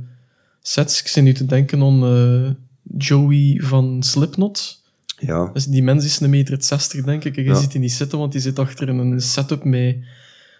[0.61, 1.01] sets.
[1.01, 2.51] Ik zit nu te denken aan eh,
[2.99, 4.83] Joey van Slipknot.
[5.19, 5.51] Ja.
[5.53, 7.37] Dus die mens is een meter 60, denk ik.
[7.37, 7.55] En je Ja.
[7.55, 9.97] ziet die niet zitten, want die zit achter een setup met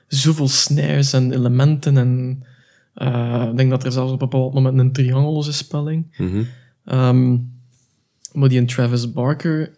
[0.07, 1.97] zoveel snares en elementen.
[1.97, 2.43] En
[2.95, 6.15] eh, ik denk dat er zelfs op een bepaald moment een triangel is in spelling.
[6.19, 6.43] Mhm.
[6.85, 7.37] Ehm,
[8.33, 9.71] maar die een Travis Barker,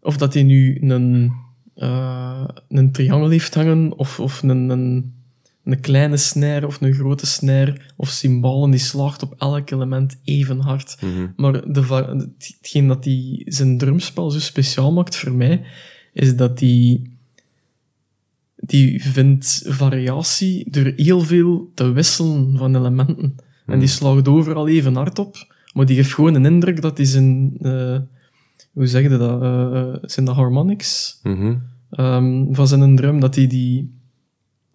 [0.00, 1.32] of dat hij nu een,
[1.74, 5.14] eh, een triangel heeft hangen, of, of een, een,
[5.64, 10.60] een kleine snare of een grote snare, of cymbalen, die slaagt op elk element even
[10.60, 10.96] hard.
[11.00, 11.26] Mhm.
[11.36, 12.06] Maar de,
[12.38, 15.64] hetgeen dat die zijn drumspel zo speciaal maakt voor mij,
[16.12, 17.12] is dat die,
[18.56, 23.34] die vindt variatie door heel veel te wisselen van elementen.
[23.66, 27.06] En die slaagt overal even hard op, maar die geeft gewoon een indruk dat hij
[27.06, 27.98] zijn, eh,
[28.74, 31.54] hoe zeg je dat, eh, zijn de harmonics Mhm.
[31.90, 33.98] ehm, van zijn drum, dat hij die,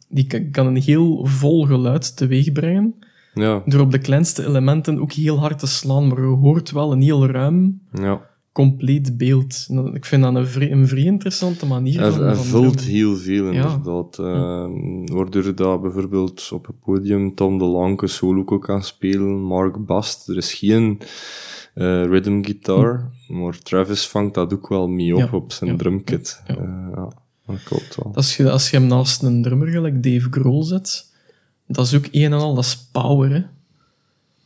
[0.09, 2.95] die ka- kan een heel vol geluid teweeg brengen
[3.33, 3.61] Ja.
[3.65, 7.01] door op de kleinste elementen ook heel hard te slaan, maar je hoort wel een
[7.01, 8.21] heel ruim, Ja.
[8.51, 9.67] compleet beeld.
[9.75, 12.77] Dat- Ik vind dat een vrij, een vrij interessante manier Hij, van, hij van vult
[12.77, 12.95] drummen.
[12.95, 13.63] heel veel, Ja.
[13.63, 14.19] inderdaad.
[14.19, 14.67] Eh,
[15.15, 20.29] Waardoor dat bijvoorbeeld op het podium Tom DeLonge solo ook kan spelen, Mark Bast.
[20.29, 20.97] Er is geen
[21.73, 25.29] eh, rhythm guitar, maar Travis vangt dat ook wel mee op Ja.
[25.31, 25.75] op zijn Ja.
[25.77, 26.41] drumkit.
[26.47, 26.55] Ja.
[26.55, 27.11] Eh, ja,
[27.45, 28.15] dat klopt wel.
[28.15, 31.11] Als je, als je hem naast een drummer gelijk Dave Grohl zet,
[31.67, 33.41] dat is ook een en al, dat is power, hè.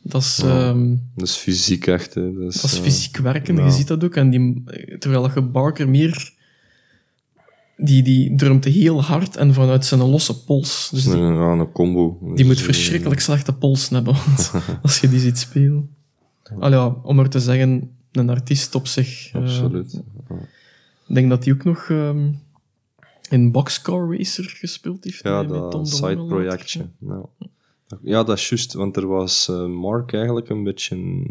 [0.02, 2.14] Dat is, ehm, Dat is fysiek echt.
[2.14, 2.32] Hè.
[2.34, 4.14] Dat is, dat is eh, fysiek werken, je ziet dat ook.
[4.16, 4.64] En die,
[4.98, 6.32] terwijl je Barker meer...
[7.76, 10.88] Die, die drumt heel hard en vanuit zijn losse pols.
[10.92, 12.18] Dus die, een, ja, een combo.
[12.22, 15.88] Die Dus, moet eh, verschrikkelijk slechte polsen hebben, want als je die ziet spelen.
[16.58, 19.32] Al ja, om er te zeggen, een artiest op zich.
[19.32, 20.02] eh, Absoluut.
[20.28, 20.36] Ja.
[21.08, 22.32] ik denk dat hij ook nog ehm,
[23.30, 25.22] in Boxcar Racer gespeeld heeft.
[25.22, 26.88] Ja, dat side-projectje.
[26.98, 27.22] Ja.
[28.02, 31.22] ja, dat is juist, want er was eh, Mark eigenlijk een beetje,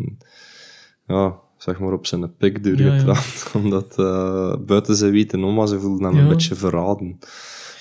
[1.07, 5.79] ja, zeg maar op zijn pik doorgetrapt, omdat eh, buiten zijn weten om was, ze
[5.79, 6.21] voelde hem Ja.
[6.21, 7.19] een beetje verraden.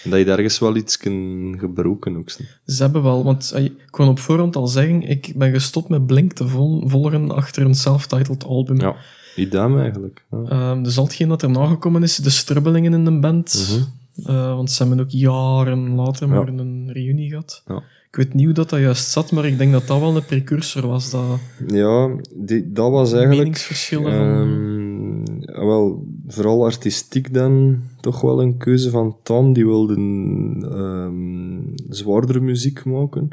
[0.05, 2.31] Dat je daar ergens wel iets kan gebroken ook.
[2.67, 6.33] Ze hebben wel, want ik kon op voorhand al zeggen, ik ben gestopt met Blink
[6.33, 8.81] te vol- volgen achter een self-titled album.
[8.81, 8.97] Ja,
[9.37, 10.25] idem eigenlijk.
[10.31, 10.43] Ja.
[10.49, 13.69] Ehm, dus al hetgeen dat er nagekomen is, de strubbelingen in de band.
[13.71, 14.31] Mhm.
[14.31, 16.35] Eh, want ze hebben ook jaren later Ja.
[16.35, 17.63] maar een reunie gehad.
[17.67, 17.83] Ja.
[18.11, 20.25] Ik weet niet hoe dat, dat juist zat, maar ik denk dat dat wel een
[20.25, 21.11] precursor was.
[21.11, 21.23] Dat
[21.67, 23.41] Ja, die, dat was eigenlijk...
[23.41, 25.41] meningsverschillen van...
[25.53, 29.53] Ehm, wel, vooral artistiek dan toch wel een keuze van Tom.
[29.53, 31.53] Die wilde ehm
[31.89, 33.29] zwaardere muziek maken.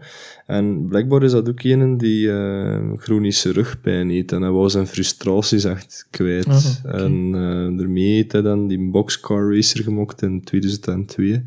[0.45, 4.31] En blijkbaar is dat ook een die eh, chronische rugpijn heeft.
[4.31, 6.81] En hij wou zijn frustraties echt kwijt.
[6.83, 6.97] Oké.
[6.97, 11.45] En eh daarmee heeft hij dan die Boxcar Racer gemaakt in 2002.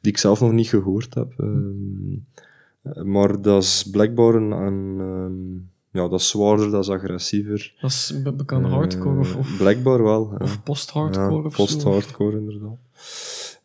[0.00, 1.32] Die ik zelf nog niet gehoord heb.
[1.36, 4.50] Ehm, maar dat is blijkbaar een...
[4.50, 7.74] een ehm, ja, dat is zwaarder, dat is agressiever.
[7.80, 10.32] Dat is be- bekend hardcore of, Eh, of, Blijkbaar wel.
[10.38, 11.54] of post-hardcore Ja, of.
[11.56, 12.78] Post-hardcore, inderdaad.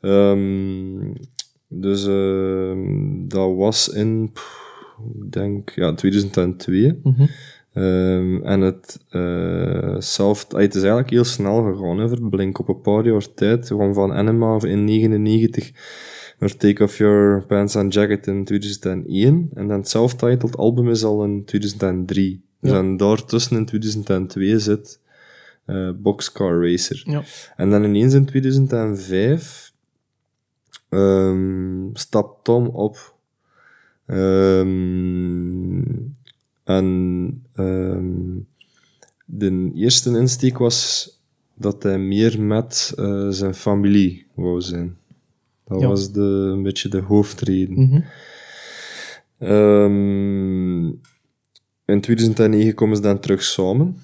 [0.02, 1.14] Ehm,
[1.68, 4.32] dus ehm, dat was in,
[5.22, 7.00] ik denk, ja, 2002.
[7.04, 7.26] Mhm.
[7.74, 12.60] Ehm, en het, eh zelf, het is eigenlijk heel snel gegaan, hè, voor Blink.
[12.60, 15.72] Op een paar jaar tijd, gewoon van Anima in 99
[16.46, 19.50] naar Take Off Your Pants and Jacket in 2001.
[19.54, 22.44] En dan het self-titled album is al in 2003.
[22.60, 22.78] Dus Ja.
[22.78, 25.00] en daartussen in 2002 zit
[25.66, 27.04] eh, Boxcar Racer.
[27.06, 27.24] Ja.
[27.56, 29.74] En dan ineens in 2005
[30.90, 33.16] ehm stapt Tom op.
[34.06, 35.82] Ehm,
[36.64, 38.40] en ehm,
[39.26, 41.10] de eerste insteek was
[41.54, 44.98] dat hij meer met eh, zijn familie wou zijn.
[45.66, 45.88] Dat Ja.
[45.88, 46.22] was de,
[46.54, 47.74] een beetje de hoofdreden.
[47.84, 48.02] Mhm.
[49.38, 50.86] Ehm,
[51.86, 53.98] in 2009 komen ze dan terug samen.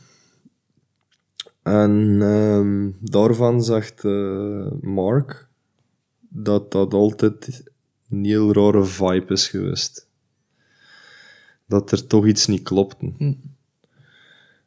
[1.64, 5.48] En ehm, daarvan zegt eh, Mark
[6.30, 7.64] dat dat altijd
[8.10, 10.08] een heel rare vibe is geweest.
[11.68, 13.12] Dat er toch iets niet klopte.
[13.18, 13.34] Hm.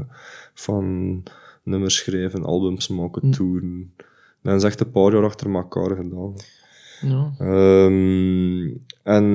[0.53, 1.24] van
[1.64, 3.32] nummers schrijven, albums maken, Hm.
[3.32, 3.93] toeren.
[4.41, 6.34] Dat is echt een paar jaar achter elkaar gedaan.
[7.01, 7.32] Ja.
[7.38, 8.70] Ehm,
[9.03, 9.26] en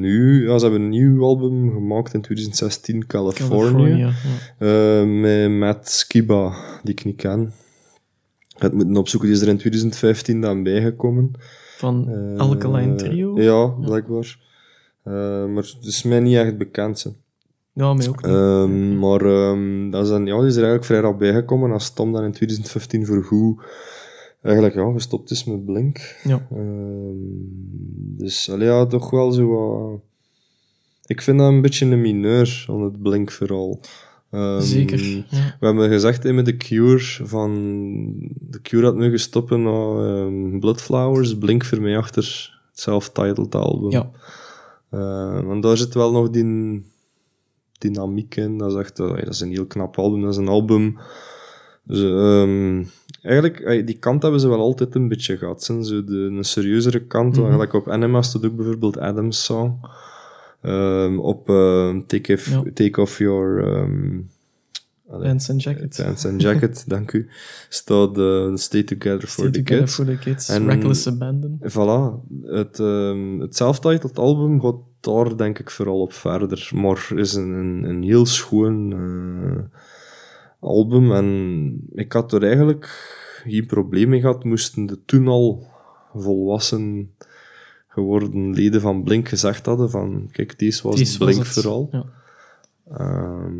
[0.00, 3.58] nu, ja, ze hebben een nieuw album gemaakt in 2016, California.
[3.70, 4.12] California.
[4.58, 5.00] ja.
[5.00, 6.52] Eh, met Matt Skiba,
[6.82, 7.52] die ik niet ken.
[8.58, 11.30] Het moeten opzoeken, die is er in 2015 dan bijgekomen.
[11.76, 13.40] Van Eh, Alkaline Trio.
[13.40, 14.38] Ja, blijkbaar.
[15.02, 15.12] Eh,
[15.46, 16.98] maar het is mij niet echt bekend.
[16.98, 17.12] Ze.
[17.72, 18.26] Ja, mij ook niet.
[18.34, 21.92] Ehm, maar ehm, dat is dan, ja, die is er eigenlijk vrij rap bijgekomen als
[21.92, 23.62] Tom dan in 2015 voor goed
[24.42, 26.16] eigenlijk ja, gestopt is met Blink.
[26.24, 26.46] ja.
[26.50, 27.14] Ehm,
[28.18, 30.00] dus allee, ja, toch wel zo wat...
[31.06, 33.80] Ik vind dat een beetje een mineur, aan het Blink vooral.
[34.30, 35.04] Ehm, Zeker.
[35.04, 35.24] Ja.
[35.60, 37.52] We hebben gezegd hè, met de Cure van...
[38.40, 43.90] De Cure had nu gestoppen na ehm, Bloodflowers, Blink voor mij achter het self-titled album.
[43.90, 44.10] Ja.
[44.90, 46.84] Eh, want daar zit wel nog die
[47.78, 48.58] dynamiek in.
[48.58, 50.20] Dat is echt dat is een heel knap album.
[50.20, 50.98] Dat is een album...
[51.82, 52.84] Dus, ehm,
[53.22, 55.62] eigenlijk, die kant hebben ze wel altijd een beetje gehad.
[55.62, 57.32] Zijn de, een serieuzere kant.
[57.32, 57.40] Mhm.
[57.40, 59.80] Eigenlijk op Anima staat ook bijvoorbeeld Adam's Song.
[60.66, 62.62] Ehm, op ehm, take, If- Ja.
[62.74, 63.62] take Off Your...
[65.08, 66.00] allee, Pants and Jacket.
[66.04, 67.28] Pants and Jacket, dank u.
[67.68, 69.94] Staat eh, Stay Together for Stay the Together Kids.
[69.94, 70.48] for the Kids.
[70.48, 71.58] En- Reckless Abandon.
[71.62, 72.28] Voilà.
[72.42, 76.70] Het, ehm het self-titled album gaat daar denk ik vooral op verder.
[76.74, 79.62] Maar is een, een, een heel schoon eh,
[80.60, 81.12] album.
[81.12, 82.84] En ik had er eigenlijk
[83.44, 84.44] geen probleem mee gehad.
[84.44, 85.66] Moesten de toen al
[86.14, 87.10] volwassen
[87.96, 91.88] geworden leden van Blink gezegd hadden van kijk, deze was Deze Blink vooral.
[91.92, 92.04] Ja.
[92.90, 93.54] Ehm,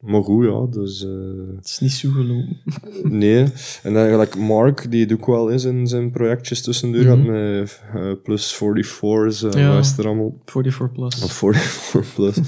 [0.00, 0.66] maar goed, ja.
[0.80, 1.04] Dus...
[1.04, 2.56] eh, Het is niet zo gelopen.
[3.18, 3.46] Nee,
[3.82, 8.12] en eigenlijk Mark, die doet ook wel eens in zijn projectjes tussendoor gaat met eh,
[8.22, 9.78] plus 44's, uh, Ja.
[9.78, 10.38] is er allemaal?
[10.44, 11.22] 44 plus.
[11.24, 12.36] Of 44 plus.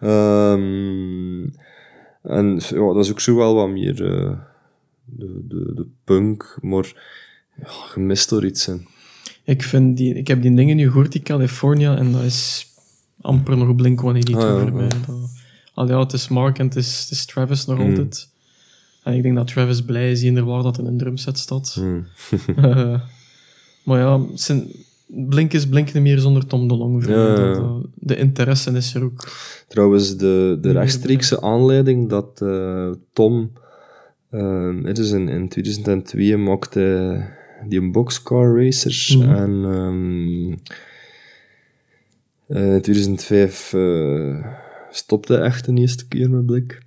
[0.00, 1.42] Ehm,
[2.22, 4.38] en ja, dat is ook zo wel wat meer eh,
[5.04, 6.92] de, de, de punk, maar
[7.62, 8.86] ja, je mist er iets in.
[9.44, 12.66] Ik, vind die, ik heb die dingen nu gehoord, die California, en dat is
[13.20, 14.88] amper nog Blink-182 Ah, ja, voor mij.
[14.88, 15.32] Dat-
[15.74, 18.28] Al ja, het is Mark en het is, het is Travis nog altijd.
[19.02, 21.72] En ik denk dat Travis blij is hier waar dat in een drumset staat.
[21.74, 22.06] Hmm.
[22.56, 23.00] Eh,
[23.84, 24.70] maar ja, zijn,
[25.06, 27.08] Blink is Blink niet meer zonder Tom DeLonge.
[27.08, 29.28] Ja, ja, de interesse is er ook.
[29.68, 33.52] Trouwens, de, de rechtstreekse aanleiding dat eh, Tom,
[34.30, 36.80] eh, het is in, in 2002 maakte
[37.68, 39.30] die een boxcar racers Mhm.
[39.34, 39.64] en
[42.48, 44.46] in 2005 eh,
[44.90, 46.82] stopte echt de eerste keer met Blik.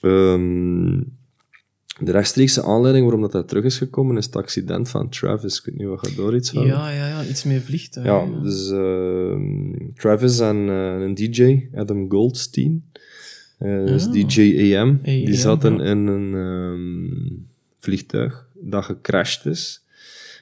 [0.00, 1.00] Ehm,
[2.00, 5.58] de rechtstreekse aanleiding waarom dat hij terug is gekomen is het accident van Travis.
[5.58, 8.06] Ik weet niet wat je daar iets van Ja, ja, ja, iets meer vliegtuig.
[8.06, 12.84] ja, dus ehm, Travis en eh, een DJ, Adam Goldstein,
[13.58, 14.12] dus Ah.
[14.12, 15.84] DJ AM, die zaten ja.
[15.84, 17.32] in een ehm,
[17.78, 19.84] vliegtuig dat gecrashed is.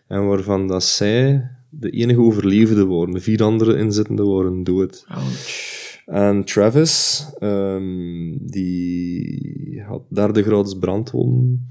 [0.07, 3.15] En waarvan dat zij de enige overlevende waren.
[3.15, 5.05] De vier andere inzittenden waren dood.
[5.09, 5.71] Ouch.
[6.07, 11.69] En Travis, ehm, die had derde graads brandwonden.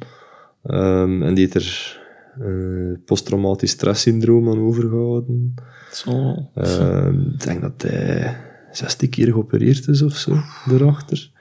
[0.63, 1.99] Ehm, en die heeft er
[2.39, 5.53] eh, posttraumatisch stresssyndroom aan overgehouden.
[5.91, 6.35] Zo.
[6.55, 8.37] Ehm, ik denk dat hij
[8.71, 10.35] 60 keer geopereerd is of zo,
[10.69, 11.31] daarachter.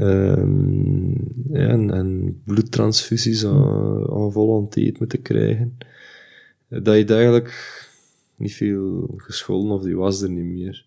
[0.00, 1.10] Ehm,
[1.52, 5.76] ja, en, en bloedtransfusies aan, aan volontiert moeten krijgen.
[6.68, 7.88] Dat je eigenlijk
[8.36, 10.84] niet veel gescholden of die was er niet meer.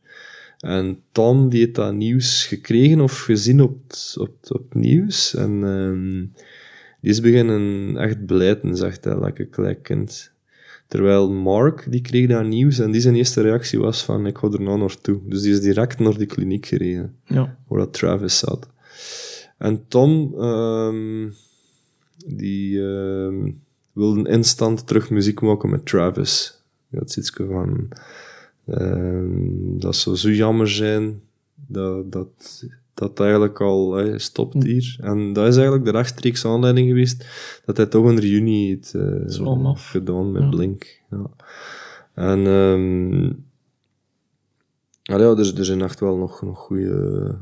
[0.59, 5.35] En Tom die heeft dat nieuws gekregen of gezien op, het- op, op nieuws.
[5.35, 6.19] En ehm,
[7.01, 10.31] die is beginnen echt blijten, zegt hij, lekker klein kind.
[10.87, 14.47] Terwijl Mark, die kreeg dat nieuws en die zijn eerste reactie was van, ik ga
[14.51, 15.19] er nou naartoe.
[15.25, 17.57] Dus die is direct naar die kliniek gereden, Ja.
[17.67, 18.69] waar dat Travis zat.
[19.57, 21.29] En Tom, ehm,
[22.25, 23.51] die ehm,
[23.93, 26.61] wilde instant terug muziek maken met Travis.
[26.89, 27.87] Dat is iets van,
[28.65, 31.21] ehm, dat zou zo jammer zijn
[31.55, 34.97] dat dat, dat eigenlijk al stopt hier.
[34.99, 37.25] En dat is eigenlijk de rechtstreeks aanleiding geweest
[37.65, 40.49] dat hij toch een reunie heeft eh, gedaan met Ja.
[40.49, 41.01] Blink.
[41.09, 41.29] Ja.
[42.13, 42.39] En
[45.03, 47.35] ah ja, er, er zijn echt wel nog, nog goede,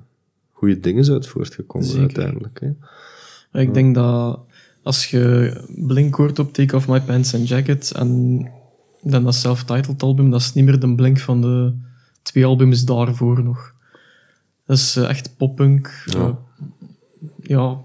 [0.61, 2.01] goede dingen uit voortgekomen Zeker.
[2.01, 2.59] uiteindelijk.
[3.51, 3.61] Hè.
[3.61, 4.39] Ik denk dat
[4.83, 8.41] als je Blink hoort op Take Off My Pants and Jacket en
[9.01, 11.73] dan dat self-titled album, dat is niet meer de Blink van de
[12.21, 13.73] twee albums daarvoor nog.
[14.65, 16.03] Dat is eh, echt poppunk.
[16.05, 16.19] Ja.
[16.19, 16.35] eh,
[17.41, 17.77] ja,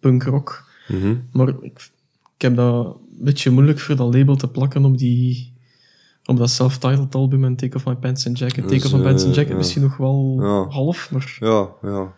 [0.00, 0.64] punkrock.
[0.88, 1.14] Mhm.
[1.32, 1.90] Maar ik,
[2.36, 5.52] ik heb dat een beetje moeilijk voor dat label te plakken op, die,
[6.30, 8.62] op dat self-titled album en Take Off My Pants and Jacket.
[8.62, 9.58] Take Dus, Off My Pants and eh, Jacket ja.
[9.58, 10.66] misschien nog wel Ja.
[10.68, 12.12] half, maar Ja, ja.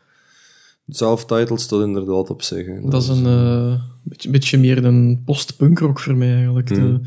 [0.89, 2.67] Self-titled staat inderdaad op zich.
[2.67, 2.81] hè.
[2.89, 6.67] dat is een eh, beetje, beetje meer een post-punkrock voor mij eigenlijk.
[6.69, 7.03] De Hmm.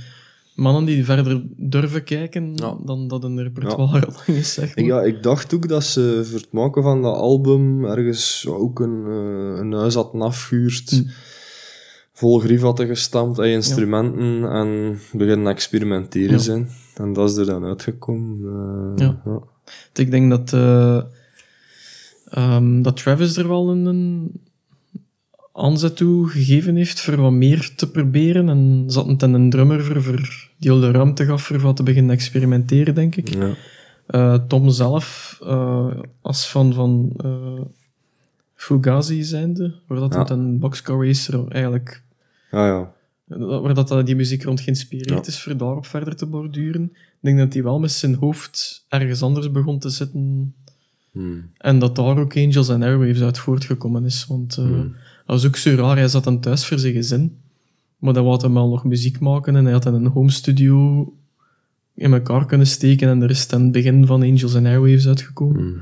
[0.56, 2.78] mannen die verder durven kijken Ja.
[2.86, 4.86] dan dat een repertoire lang is, zeg maar.
[4.86, 9.04] Ja, ik dacht ook dat ze voor het maken van dat album ergens ook een,
[9.08, 11.04] eh, een huis hadden afgehuurd, Hm.
[12.14, 16.38] vol grief hadden gestampt, en instrumenten en beginnen experimenteren Ja.
[16.38, 16.70] zijn.
[16.98, 18.38] En dat is er dan uitgekomen.
[18.98, 19.22] eh, Ja.
[19.26, 19.40] ja.
[19.94, 21.02] Ik denk dat, eh,
[22.30, 24.32] ehm, dat Travis er wel een, een
[25.54, 28.50] aanzet toe gegeven heeft voor wat meer te proberen.
[28.50, 31.84] En zat het een drummer voor, voor die al de ruimte gaf voor wat te
[31.84, 33.30] beginnen experimenteren, denk ik.
[33.30, 33.54] Ja.
[34.08, 35.38] Eh, Tom zelf,
[36.22, 37.62] als fan van eh,
[38.54, 40.30] Fugazi zijnde, waar dat Ja.
[40.30, 42.04] een boxcar racer eigenlijk
[42.52, 42.94] Ja, ja.
[43.26, 45.22] Waar dat, dat die muziek rond geïnspireerd Ja.
[45.26, 46.84] is, voor daarop verder te borduren.
[46.94, 50.54] Ik denk dat hij wel met zijn hoofd ergens anders begon te zitten.
[51.12, 51.50] Hmm.
[51.58, 54.26] En dat daar ook Angels and Airwaves uit voortgekomen is.
[54.28, 54.78] Want Hmm.
[55.26, 55.98] dat was ook zo raar.
[55.98, 57.38] Hij zat dan thuis voor zijn gezin.
[57.98, 59.56] Maar dan wou hij wel nog muziek maken.
[59.56, 61.14] En hij had dan een home studio
[61.94, 63.08] in elkaar kunnen steken.
[63.10, 65.60] En er is dan het begin van Angels and Airwaves uitgekomen.
[65.62, 65.82] Hmm.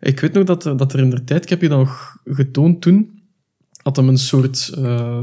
[0.00, 2.16] Ik weet nog dat, er- dat er in de tijd, ik heb je dat nog
[2.24, 3.20] getoond toen,
[3.82, 5.22] had hem een soort eh,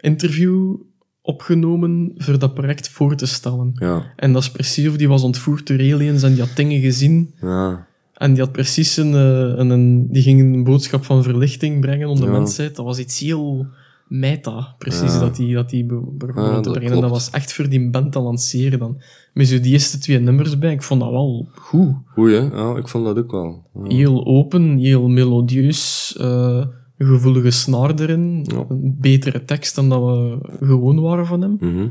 [0.00, 0.74] interview
[1.22, 3.70] opgenomen voor dat project voor te stellen.
[3.74, 4.12] Ja.
[4.16, 7.34] En dat is precies of die was ontvoerd door aliens en die had dingen gezien.
[7.40, 7.86] Ja.
[8.14, 12.08] En die had precies een, eh, een, een- die ging een boodschap van verlichting brengen
[12.08, 12.38] onder de Ja.
[12.38, 12.76] mensheid.
[12.76, 13.66] Dat was iets heel
[14.08, 15.18] meta, precies, Ja.
[15.20, 16.82] dat die, dat die be- begon Ja, te dat brengen.
[16.92, 17.10] En dat klopt.
[17.24, 19.00] was echt voor die band te lanceren dan.
[19.34, 22.42] Met zo die eerste twee nummers bij, ik vond dat wel goed Goeie, hè?
[22.56, 23.62] ja, ik vond dat ook wel.
[23.82, 26.64] Heel open, heel melodieus, eh,
[26.98, 28.64] gevoelige snaar erin, Ja.
[28.68, 31.56] een betere tekst dan dat we gewoon waren van hem.
[31.60, 31.88] Mhm.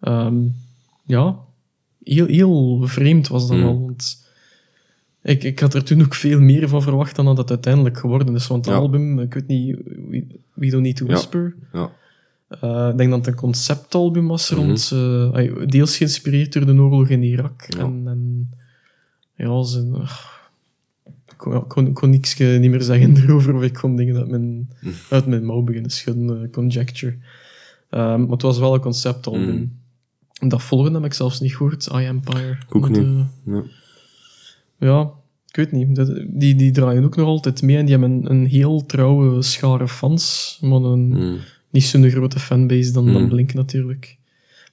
[0.00, 0.36] Ehm,
[1.06, 1.38] ja,
[2.04, 3.62] heel, heel vreemd was dat Mm.
[3.62, 4.26] wel, want
[5.22, 8.34] ik, ik had er toen ook veel meer van verwacht dan dat het uiteindelijk geworden
[8.34, 8.80] is, want het Ja.
[8.80, 9.76] album, ik weet niet,
[10.08, 11.06] We, We Don't Need to.
[11.06, 11.90] Whisper, Ja.
[12.48, 14.60] eh, ik denk dat het een conceptalbum was Mhm.
[14.60, 17.64] rond, eh, deels geïnspireerd door de oorlog in Irak.
[17.68, 17.78] Ja.
[17.78, 18.50] En, en
[19.36, 19.92] ja, zijn,
[21.42, 24.88] kon, kon, kon niks niet meer zeggen erover, of ik kon dingen uit mijn, Hm.
[25.10, 27.16] uit mijn mouw beginnen schudden, eh, conjecture.
[27.90, 29.80] Ehm, maar het was wel een conceptalbum.
[30.40, 32.56] En dat volgende heb ik zelfs niet gehoord, I Empire.
[32.70, 32.98] Ook niet.
[32.98, 33.62] eh, Ja.
[34.78, 35.10] ja,
[35.48, 35.96] ik weet niet.
[36.40, 39.88] Die, die draaien ook nog altijd mee en die hebben een, een heel trouwe schare
[39.88, 41.36] fans, maar een, Mm.
[41.70, 43.28] niet zo'n grote fanbase dan, dan.
[43.28, 44.16] Blink natuurlijk.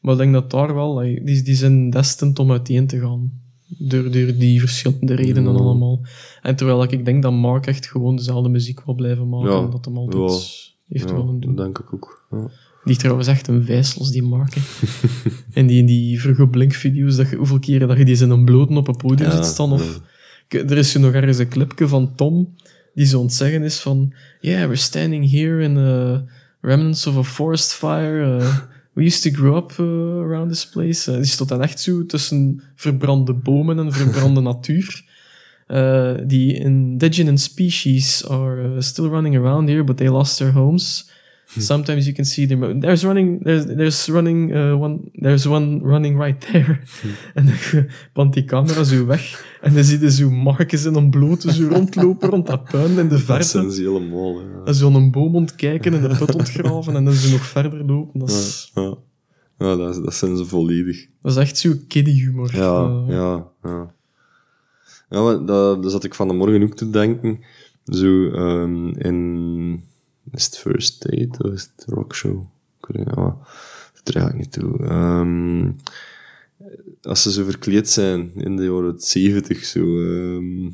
[0.01, 3.31] Maar ik denk dat daar wel, die, die zijn destined om uiteen te gaan.
[3.77, 5.59] Door, door die verschillende redenen Ja.
[5.59, 6.01] allemaal.
[6.41, 9.51] En terwijl ik denk dat Mark echt gewoon dezelfde muziek wil blijven maken.
[9.51, 9.61] Ja.
[9.63, 11.55] En dat hem altijd heeft Ja, willen doen.
[11.55, 12.27] dat denk ik ook.
[12.31, 12.49] Ja.
[12.83, 14.53] Die trouwens echt een wijsels, die Mark.
[14.55, 14.61] hè.
[15.59, 18.45] en die in die vroege Blink-video's, dat je, hoeveel keren dat je die zijn een
[18.45, 19.71] bloten op een podium Ja, ziet staan.
[19.71, 20.01] Of,
[20.47, 22.55] Er is zo nog ergens een clipje van Tom,
[22.93, 24.13] die zo aan het zeggen is van...
[24.41, 26.23] Yeah, we're standing here in the
[26.61, 28.37] remnants of a forest fire.
[28.41, 28.57] uh,
[28.99, 31.07] we used to grow up uh, around this place.
[31.07, 35.03] Uh, die stond dan echt zo tussen verbrande bomen en verbrande natuur.
[35.67, 41.11] Uh, the indigenous species are uh, still running around here, but they lost their homes.
[41.57, 42.79] Sometimes you can see them.
[42.79, 43.43] There's running.
[43.43, 44.51] There's there's running.
[44.55, 44.99] Uh, one.
[45.13, 46.79] There's one running right there.
[47.33, 49.57] en dan pant die camera zo weg.
[49.61, 52.95] En dan zie je zo Marcus in een blote zo rondlopen rond dat puin in
[52.95, 53.43] de Dat verte.
[53.47, 54.41] zijn ze helemaal.
[54.41, 54.47] Ja.
[54.65, 56.95] En zo aan een boom ontkijken en de put ontgraven.
[56.95, 58.19] En dan zo nog verder lopen.
[58.19, 58.95] Dat is, Ja,
[59.57, 61.05] ja dat, dat zijn ze volledig.
[61.21, 62.55] dat is echt zo kiddie humor.
[62.55, 63.93] Ja, Uh, ja, ja.
[65.09, 67.39] Ja, maar dat, dat zat ik van de morgen ook te denken.
[67.85, 69.87] Zo, ehm, in...
[70.31, 72.43] Is het First Date of is het Rockshow?
[72.81, 73.37] Ik weet niet, ja.
[73.93, 74.77] Dat draag ik niet toe.
[74.85, 75.71] Ehm,
[77.01, 79.79] als ze zo verkleed zijn in de jaren 70, zo...
[80.01, 80.65] ehm,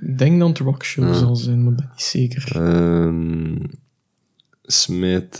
[0.00, 1.12] Ik denk dat het rockshow Ja.
[1.18, 2.56] zal zijn, maar ben niet zeker.
[2.56, 3.56] Ehm
[4.62, 5.36] smijt.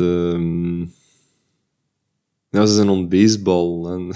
[2.50, 4.08] ja, ze zijn on baseball en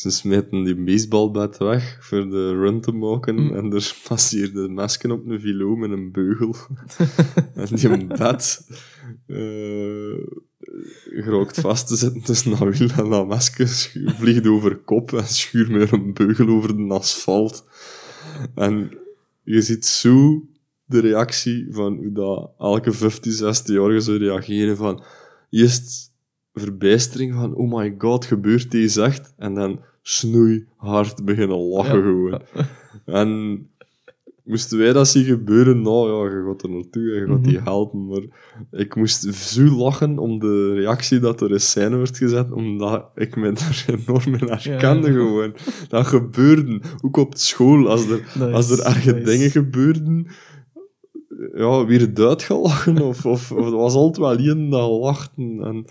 [0.00, 3.56] ze smijten die baseballbat weg voor de run te maken Mm.
[3.56, 6.54] en er passeert de masken op een vilo met een beugel.
[7.54, 8.66] en die bat
[9.26, 10.16] eh
[11.10, 13.66] gerookt vast te zitten tussen dat wiel en dat masker,
[14.18, 17.64] vliegt over kop en schuurt met een beugel over de asfalt.
[18.54, 18.98] En
[19.42, 20.42] je ziet zo
[20.84, 25.02] de reactie van hoe dat elke 15, 16-jarige zou reageren van
[25.50, 26.12] eerst
[26.52, 29.34] verbijstering van oh my god, gebeurt deze echt?
[29.36, 32.40] En dan snoei hard beginnen lachen gewoon.
[33.04, 33.28] En
[34.44, 37.56] moesten wij dat zien gebeuren, nou ja, je gaat er naartoe en je gaat die
[37.56, 37.64] Mhm.
[37.64, 38.22] helpen, maar
[38.70, 43.36] ik moest zo lachen om de reactie dat er in scène werd gezet, omdat ik
[43.36, 45.12] me daar enorm in herkende Ja.
[45.14, 45.52] gewoon.
[45.88, 49.24] Dat gebeurde, ook op school, als er Nice, als er erge nice.
[49.24, 50.26] dingen gebeurden,
[51.54, 55.60] ja, weer het uitgelachen, of, of, of er was altijd wel iemand dat lachten.
[55.64, 55.84] En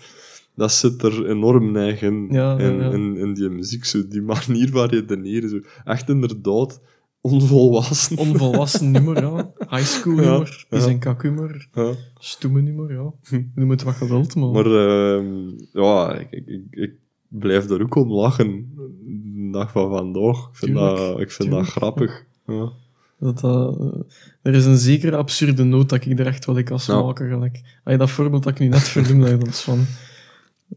[0.58, 2.90] dat zit er enorm neig in, Ja, in, ja.
[2.90, 3.84] in, in die muziek.
[3.84, 5.60] Zo, die manier waar je redeneren, zo.
[5.84, 6.80] Echt inderdaad
[7.20, 8.18] onvolwassen.
[8.18, 9.52] Onvolwassen humor, ja.
[9.58, 10.38] High school Ja.
[10.38, 10.80] Die ja.
[10.80, 11.68] zijn kakhumor.
[11.72, 11.94] Ja.
[12.18, 13.12] Stoeme humor, ja.
[13.54, 14.50] Noem het wat je wilt, maar...
[14.50, 16.92] Maar ehm, ja, ik, ik, ik,
[17.28, 18.72] blijf daar ook om lachen.
[18.74, 20.36] De dag van vandaag.
[20.36, 22.24] Ik vind, Tuurlijk, dat, ik vind dat grappig.
[22.46, 22.72] Ja.
[23.18, 24.00] Dat, eh,
[24.42, 27.60] er is een zekere absurde noot dat ik er echt wel ik als maken gelijk.
[27.84, 29.86] Als je dat voorbeeld dat ik nu net vernoemde, dat is van...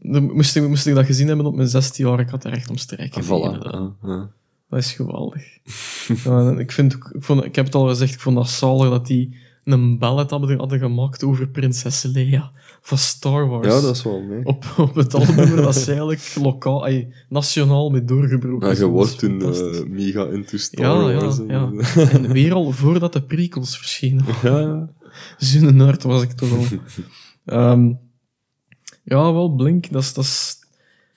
[0.00, 2.70] Moest, ik, moest ik dat gezien hebben op mijn 16 jaar, ik had er echt
[2.70, 3.24] om strijken.
[3.24, 3.26] Voilà.
[3.28, 3.94] beginnen.
[4.02, 4.30] Ja, ja.
[4.68, 5.42] Dat is geweldig.
[6.24, 9.06] ja, ik, vind, ik, vond, ik heb het al gezegd, ik vond dat zalig dat
[9.06, 13.66] die een ballet hadden, gemaakt over prinses Leia van Star Wars.
[13.66, 14.44] ja, dat is wel mee.
[14.46, 18.86] op, op het album dat ze eigenlijk lokaal, ay, nationaal mee doorgebroken Ja, zijn.
[18.86, 21.36] je wordt toen eh, mega into Star Ja, Wars.
[21.36, 22.10] ja, en- ja.
[22.10, 24.24] En weer al voordat de prequels verschenen.
[24.42, 24.88] ja,
[25.70, 26.64] nerd was ik toch al.
[27.44, 27.92] Ehm,
[29.02, 30.56] ja, wel, Blink, dat is, dat is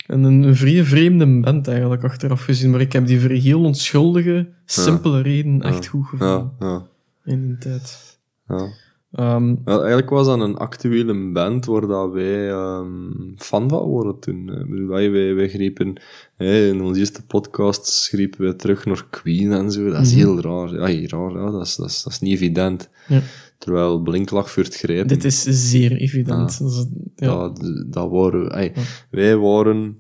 [0.08, 2.72] een, een vrij vreemde band eigenlijk, achteraf gezien.
[2.72, 5.90] Maar ik heb die voor heel onschuldige, simpele reden echt Ja.
[5.90, 6.88] goed gevonden ja, ja,
[7.32, 8.18] in die tijd.
[8.48, 8.68] ja.
[9.12, 14.50] Ehm, eigenlijk was dat een actuele band waar dat wij ehm, fan van worden toen.
[14.62, 16.02] Ik bedoel, wij, wij, wij grepen,
[16.38, 19.90] in onze eerste podcast grepen wij terug naar Queen en zo.
[19.90, 20.20] Dat is Mhm.
[20.20, 20.74] heel raar.
[20.74, 21.52] Ja, heel raar, ja.
[21.52, 22.90] Dat, is, dat, is, dat is niet evident.
[23.08, 23.22] Ja.
[23.58, 25.08] Terwijl Blink lag voor het grijpen.
[25.08, 26.60] dit is zeer evident.
[26.62, 26.68] Ah.
[26.68, 27.28] Is- ja.
[27.28, 28.72] dat, dat waren, Ja.
[29.12, 30.00] wij waren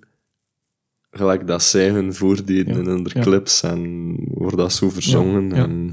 [1.09, 2.79] gelijk dat zij hun voordeden Ja.
[2.79, 5.51] in hun clips en wordt dat zo verzongen.
[5.51, 5.89] En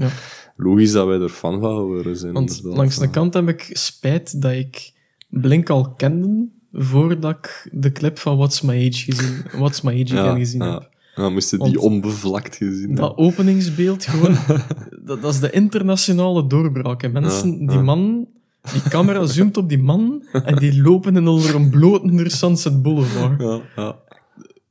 [0.55, 2.33] logisch dat wij er fan van geworden zijn.
[2.33, 4.91] Want langs de kant heb ik spijt dat ik
[5.29, 10.35] Blink al kende voordat ik de clip van What's My Age gezien, What's My Age
[10.39, 10.89] gezien ja.
[11.15, 14.35] Ja, moesten die onbevlakt gezien Dat openingsbeeld gewoon,
[15.05, 17.03] dat, dat is de internationale doorbraak.
[17.03, 18.27] En mensen, Ja, die man,
[18.71, 22.81] die camera zoomt op die man en die lopen in onder een blote door Sunset
[22.81, 23.41] Boulevard.
[23.41, 23.95] Ja, ja.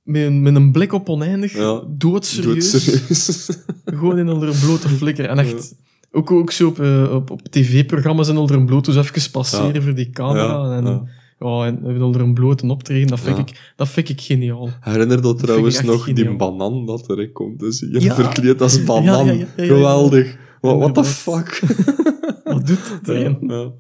[0.03, 1.53] met, een- met een blik op oneindig,
[1.89, 3.49] doodserieus, serieus.
[3.85, 5.25] gewoon in onder een blote flikker.
[5.25, 5.75] En echt,
[6.13, 9.75] ook, ook zo op, eh, op, op tv-programma's in onder een bloot, dus even passeren
[9.75, 9.81] Ja.
[9.83, 10.43] voor die camera.
[10.71, 11.03] Ja, en, ja.
[11.43, 13.43] Ja, en onder een blote optreden, dat vind, Ja.
[13.43, 14.69] ik, dat vind ik geniaal.
[14.81, 17.59] Herinner dat trouwens nog die banan dat erin komt.
[17.61, 18.15] Dus je Ja.
[18.15, 19.27] verkleed als banan.
[19.27, 19.75] Ja, ja, ja, ja, ja, ja.
[19.75, 20.37] Geweldig.
[20.61, 21.61] What, what the fuck?
[22.45, 23.37] Wat doet dat erin?
[23.41, 23.71] Ja.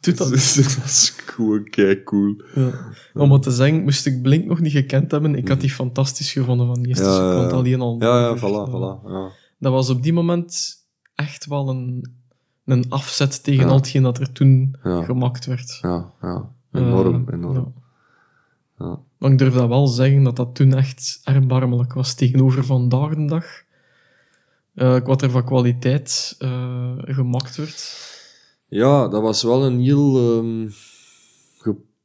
[0.00, 0.28] Doet dat?
[0.28, 0.36] dat
[0.84, 2.42] is gewoon kei cool.
[2.54, 2.70] Ja.
[3.14, 6.32] Om wat te zeggen, moest ik Blink nog niet gekend hebben, ik had die fantastisch
[6.32, 7.48] gevonden van die eerste seconde ja.
[7.48, 7.96] alleen al.
[7.98, 9.08] Ja, ja, voilà, voilà.
[9.10, 9.30] Ja.
[9.58, 10.76] Dat was op die moment
[11.14, 12.10] echt wel een,
[12.64, 13.70] een afzet tegen Ja.
[13.70, 15.02] al hetgeen dat er toen Ja.
[15.02, 15.78] gemaakt werd.
[15.82, 16.50] Ja, ja.
[16.72, 17.54] Enorm, Eh, enorm.
[17.54, 18.86] ja.
[18.86, 18.98] Ja.
[19.18, 23.24] Maar ik durf dat wel zeggen dat dat toen echt erbarmelijk was tegenover vandaag de
[23.24, 23.44] dag.
[24.74, 28.06] Eh, wat er van kwaliteit eh, gemaakt werd.
[28.68, 30.68] Ja, dat was wel een heel ehm,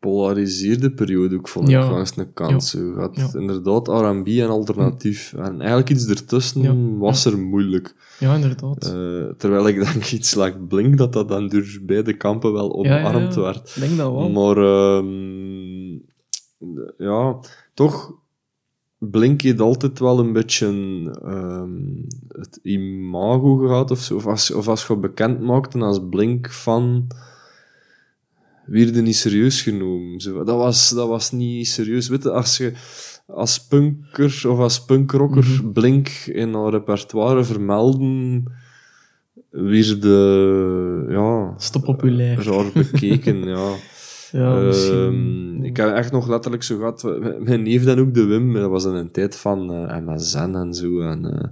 [0.03, 1.89] gepolariseerde periode, ook vond ik, Ja.
[1.91, 2.63] langs de kant.
[2.63, 2.79] Zo.
[2.79, 3.39] Je had Ja.
[3.39, 5.33] inderdaad R&B en alternatief.
[5.33, 6.97] En eigenlijk iets ertussen Ja.
[6.97, 7.95] was er moeilijk.
[8.19, 8.85] Ja, inderdaad.
[8.85, 13.33] Eh, terwijl ik denk iets like Blink, dat dat dan door beide kampen wel omarmd
[13.33, 13.41] ja.
[13.41, 13.73] werd.
[13.75, 14.29] Ik denk dat wel.
[14.29, 15.91] Maar ehm,
[16.97, 17.39] ja,
[17.73, 18.13] toch,
[18.97, 20.67] Blink heeft altijd wel een beetje
[21.23, 21.71] ehm,
[22.27, 24.15] het imago gehad of zo.
[24.15, 27.07] Of als, of als je bekend maakte als Blink van
[28.65, 30.19] werd je niet serieus genomen.
[30.19, 32.07] Zo, dat, was, dat was niet serieus.
[32.07, 32.73] Weet je, als je
[33.27, 35.71] als punker of als punkrocker Mhm.
[35.71, 38.43] Blink in een repertoire vermelden,
[39.49, 42.43] weer de, ja, te populair.
[42.43, 43.71] raar bekeken, ja.
[44.31, 44.93] Ja, misschien.
[44.93, 47.03] Ehm, ik heb echt nog letterlijk zo gehad,
[47.39, 50.73] mijn neef dan ook, de Wim, dat was in een tijd van eh MSN en
[50.73, 51.49] zo, en eh,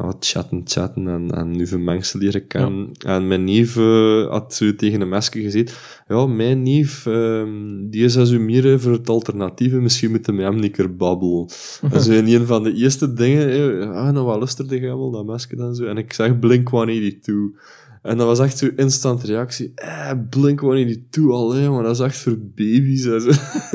[0.00, 2.90] ja, chatten, chatten, en, en nieuwe mensen leren kennen.
[3.06, 5.74] En mijn neef eh, had zo tegen een mesje gezeten,
[6.08, 10.42] ja, mijn neef, ehm, die is als u meer voor het alternatieve, misschien moeten we
[10.42, 11.48] hem een keer babbelen.
[11.92, 15.26] En zo in een van de eerste dingen, eh, ah, nou, wat jij wel, dat
[15.26, 17.58] mesje dan zo, en ik zeg Blink-182.
[18.02, 19.72] En dat was echt zo'n instant reactie.
[19.74, 23.04] Eh, Blink-182 alleen, maar dat is echt voor baby's.
[23.04, 23.30] En zo.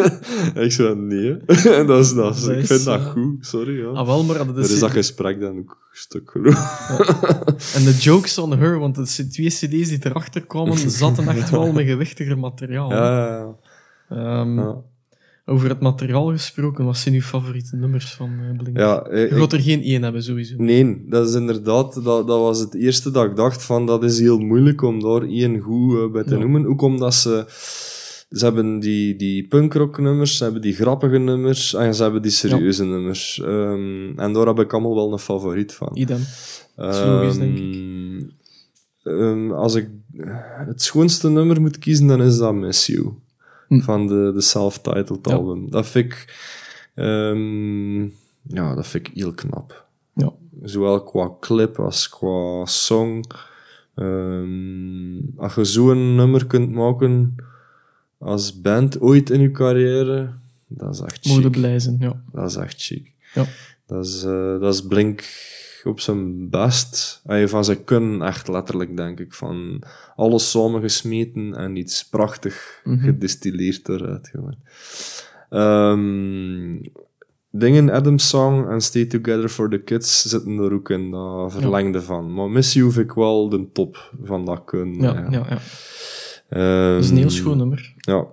[0.55, 1.37] en ik zo, nee.
[1.77, 3.79] en dat is, dat is, ik is, vind dat goed, sorry.
[3.79, 3.87] Ja.
[3.87, 4.71] Ah, wel, maar dat Er is...
[4.71, 6.89] is dat gesprek dan ook een stuk geloof.
[7.75, 11.71] En de jokes on her, want de twee cd's die erachter kwamen, zaten echt wel
[11.71, 12.89] met gewichtiger materiaal.
[12.91, 13.55] Ja, ja,
[14.09, 14.75] Ehm, ja.
[15.45, 18.77] Over het materiaal gesproken, wat zijn uw favoriete nummers van eh, Blink?
[18.77, 20.55] ja eh, Je ik- gaat er geen één hebben, sowieso.
[20.57, 24.19] Nee, dat is inderdaad, dat, dat was het eerste dat ik dacht van, dat is
[24.19, 26.39] heel moeilijk om daar één goed eh, bij te Ja.
[26.39, 26.65] noemen.
[26.65, 27.45] Ook omdat ze,
[28.29, 32.31] ze hebben die, die punkrock nummers, ze hebben die grappige nummers, en ze hebben die
[32.31, 33.39] serieuze nummers.
[33.41, 35.89] Ehm, en daar heb ik allemaal wel een favoriet van.
[35.93, 36.19] Idem.
[36.75, 38.25] logisch, denk ik.
[39.03, 39.87] Ehm, als ik
[40.67, 43.13] het schoonste nummer moet kiezen, dan is dat Miss You.
[43.79, 43.79] Hm.
[43.85, 45.33] Van de, de self-titled Ja.
[45.35, 45.69] album.
[45.71, 46.35] Dat vind ik...
[46.95, 48.01] ehm,
[48.57, 49.85] ja, dat vind ik heel knap.
[50.13, 50.31] Ja.
[50.61, 53.23] Zowel qua clip als qua song.
[53.95, 57.35] Ehm, als je zo'n nummer kunt maken
[58.17, 60.33] als band ooit in je carrière,
[60.67, 61.51] dat is echt chic.
[61.51, 62.23] blij zijn, ja.
[62.31, 63.11] Dat is echt chic.
[63.33, 63.45] Ja.
[63.85, 65.23] Dat is, eh, dat is Blink
[65.85, 67.21] op zijn best.
[67.23, 69.33] Hij van zijn kunnen echt letterlijk, denk ik.
[69.33, 69.83] Van
[70.15, 72.99] alles samengesmeten en iets prachtig Mhm.
[73.05, 74.27] gedistilleerd eruit.
[74.27, 74.55] Gewoon.
[75.49, 76.81] Ehm,
[77.51, 82.01] dingen, Adam's Song en Stay Together for the Kids zitten er ook in dat verlengde
[82.01, 82.33] van.
[82.33, 85.01] Maar Miss You vind ik wel de top van dat kunnen.
[85.01, 85.27] Ja, ja.
[85.29, 85.57] ja, ja.
[86.49, 87.93] Ehm, Dat is een heel schoon nummer.
[87.97, 88.25] ja.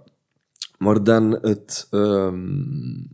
[0.79, 2.39] Maar dan het, ehm,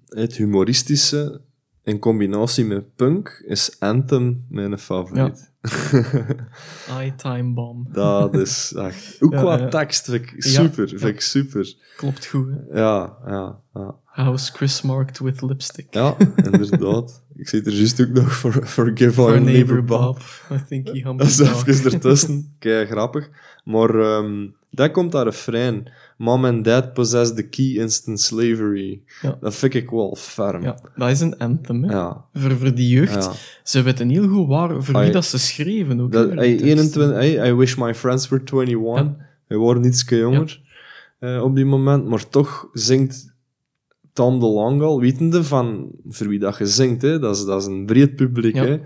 [0.09, 1.41] het humoristische
[1.87, 5.53] in combinatie met punk is Anthem mijn favoriet.
[7.03, 7.95] I Time Bomb.
[7.95, 9.17] Dat is echt...
[9.21, 9.69] Ook Ja, qua ja.
[9.69, 10.83] tekst vind ik Ja, super.
[10.93, 10.99] ja.
[10.99, 11.75] Vind ik super.
[11.97, 12.79] Klopt goed, hè.
[12.81, 13.95] Ja, ja, ja.
[14.05, 15.87] House Chris marked with lipstick.
[15.91, 17.25] Ja, inderdaad.
[17.37, 20.19] Ik zit er juist ook nog voor Forgive For Our neighbor Bob.
[20.49, 20.59] Bob.
[20.61, 21.67] I think he Dat humbled is dog.
[21.67, 22.55] even ertussen.
[22.59, 23.31] Kei grappig.
[23.65, 24.47] Maar ehm
[24.77, 25.91] dan komt daar refrein.
[26.19, 29.01] Mom and dad possess the key instant slavery.
[29.23, 29.37] Ja.
[29.41, 30.63] Dat vind ik wel ferm.
[30.63, 31.93] Ja, dat is een anthem, hè.
[31.93, 32.25] Ja.
[32.35, 33.25] Voor, voor die jeugd.
[33.25, 33.33] ja.
[33.63, 36.01] Ze weten heel goed waar, voor wie dat ze schreven.
[36.01, 36.67] Ook, Dat, teksten.
[36.67, 38.95] 21, hey, I wish my friends were 21.
[38.95, 39.17] Ja.
[39.47, 40.61] Wij waren iets jonger
[41.19, 43.35] eh, op die moment, maar toch zingt
[44.17, 47.03] Tom DeLonge al, wetende van voor wie dat je zingt.
[47.03, 47.19] Hè?
[47.19, 48.55] Dat, is, dat is een breed publiek.
[48.55, 48.81] Hè?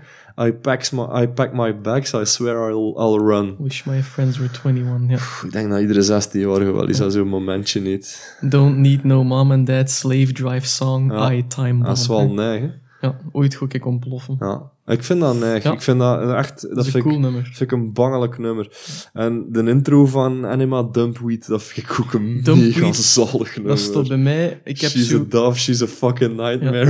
[0.47, 3.55] I, packs my, I pack my bags, I swear I'll, I'll run.
[3.59, 5.15] Wish my friends were 21, ja.
[5.15, 8.37] Pff, Ik denk dat iedere 16-jarige wel eens aan zo'n momentje niet.
[8.41, 11.33] Don't need no mom and dad slave drive song, Ja.
[11.33, 11.85] I Time Bomb.
[11.85, 12.69] Dat is wel hè.
[13.01, 14.35] Ja, ooit ga ik ontploffen.
[14.39, 14.70] Ja.
[14.87, 15.63] Ik vind dat neig.
[15.63, 15.71] Ja.
[15.71, 16.61] Ik vind dat echt...
[16.61, 17.43] Dat, Dat is een vind, cool ik, nummer.
[17.43, 18.67] vind ik een bangelijk nummer.
[19.13, 23.71] En de intro van Anima Dumpweed, dat vind ik ook een Dumpweed, mega zalig nummer.
[23.75, 24.61] Dat stond bij mij.
[24.63, 25.19] Ik heb she's zo...
[25.19, 26.89] a dove, she's a fucking nightmare.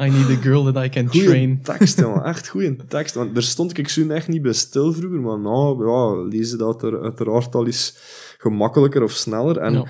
[0.00, 1.60] I need a girl that I can Goeie train.
[1.62, 2.24] tekst, jongen.
[2.32, 3.14] Echt goede tekst.
[3.14, 5.20] Want daar stond ik zo echt niet bij stil vroeger.
[5.20, 7.96] Maar nou, ja, lezen dat er uiteraard al eens
[8.38, 9.56] gemakkelijker of sneller.
[9.58, 9.84] En Ja.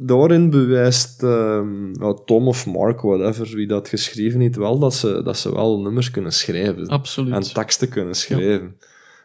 [0.00, 5.20] Daarin bewijst ehm, ja, Tom of Mark, whatever, wie dat geschreven heeft, wel dat ze,
[5.24, 6.86] dat ze wel nummers kunnen schrijven.
[6.86, 7.32] Absoluut.
[7.32, 8.76] En teksten kunnen schrijven.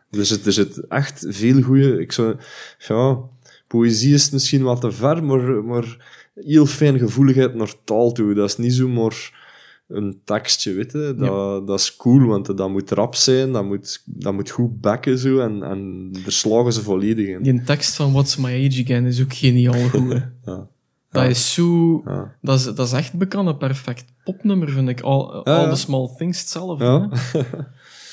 [0.10, 2.02] Dus het, er zit echt veel goede.
[2.02, 2.36] Ik zou,
[2.78, 3.20] ja,
[3.68, 5.98] poëzie is misschien wat te ver, maar, maar
[6.36, 8.34] heel fijn gevoeligheid naar taal toe.
[8.34, 9.43] Dat is niet zomaar
[9.88, 11.16] een tekstje, weet je.
[11.18, 15.18] Dat, dat is cool, want dat moet rap zijn, dat moet, dat moet goed backen
[15.18, 17.44] zo, en, en daar slagen ze volledig in.
[17.44, 20.24] Die tekst van What's My Age Again is ook geniaal goed.
[20.46, 20.68] Ja.
[21.10, 22.02] Dat is zo...
[22.06, 22.36] Ja.
[22.42, 25.02] Dat is, dat is echt bekend een perfect popnummer, vind ik.
[25.02, 27.10] All, all the Small Things hetzelfde.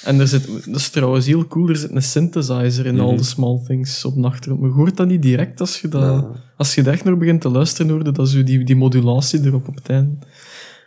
[0.04, 3.24] En er zit, dat is trouwens heel cool, er zit een synthesizer in All the
[3.24, 4.60] Small Things op de achtergrond.
[4.60, 6.26] Maar je hoort dat niet direct als je dat...
[6.56, 9.68] Als je er echt naar begint te luisteren, hoorde dat zo die, die modulatie erop
[9.68, 10.26] op het einde.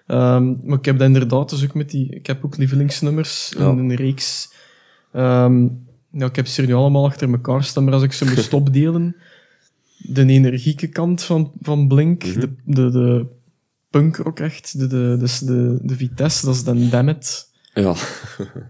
[0.05, 2.09] Maar ik heb dat inderdaad dus ook met die...
[2.09, 3.69] Ik heb ook lievelingsnummers Ja.
[3.71, 4.53] in een reeks.
[5.11, 5.67] Ehm,
[6.11, 8.53] ja, ik heb ze er nu allemaal achter elkaar staan, maar als ik ze moest
[8.63, 9.15] opdelen...
[9.97, 12.39] De energieke kant van, van Blink, Mhm.
[12.39, 13.25] de, de, de
[13.89, 17.95] punkrock echt, de, de, dus de, de Vitesse, dat is dan Dammit, Ja.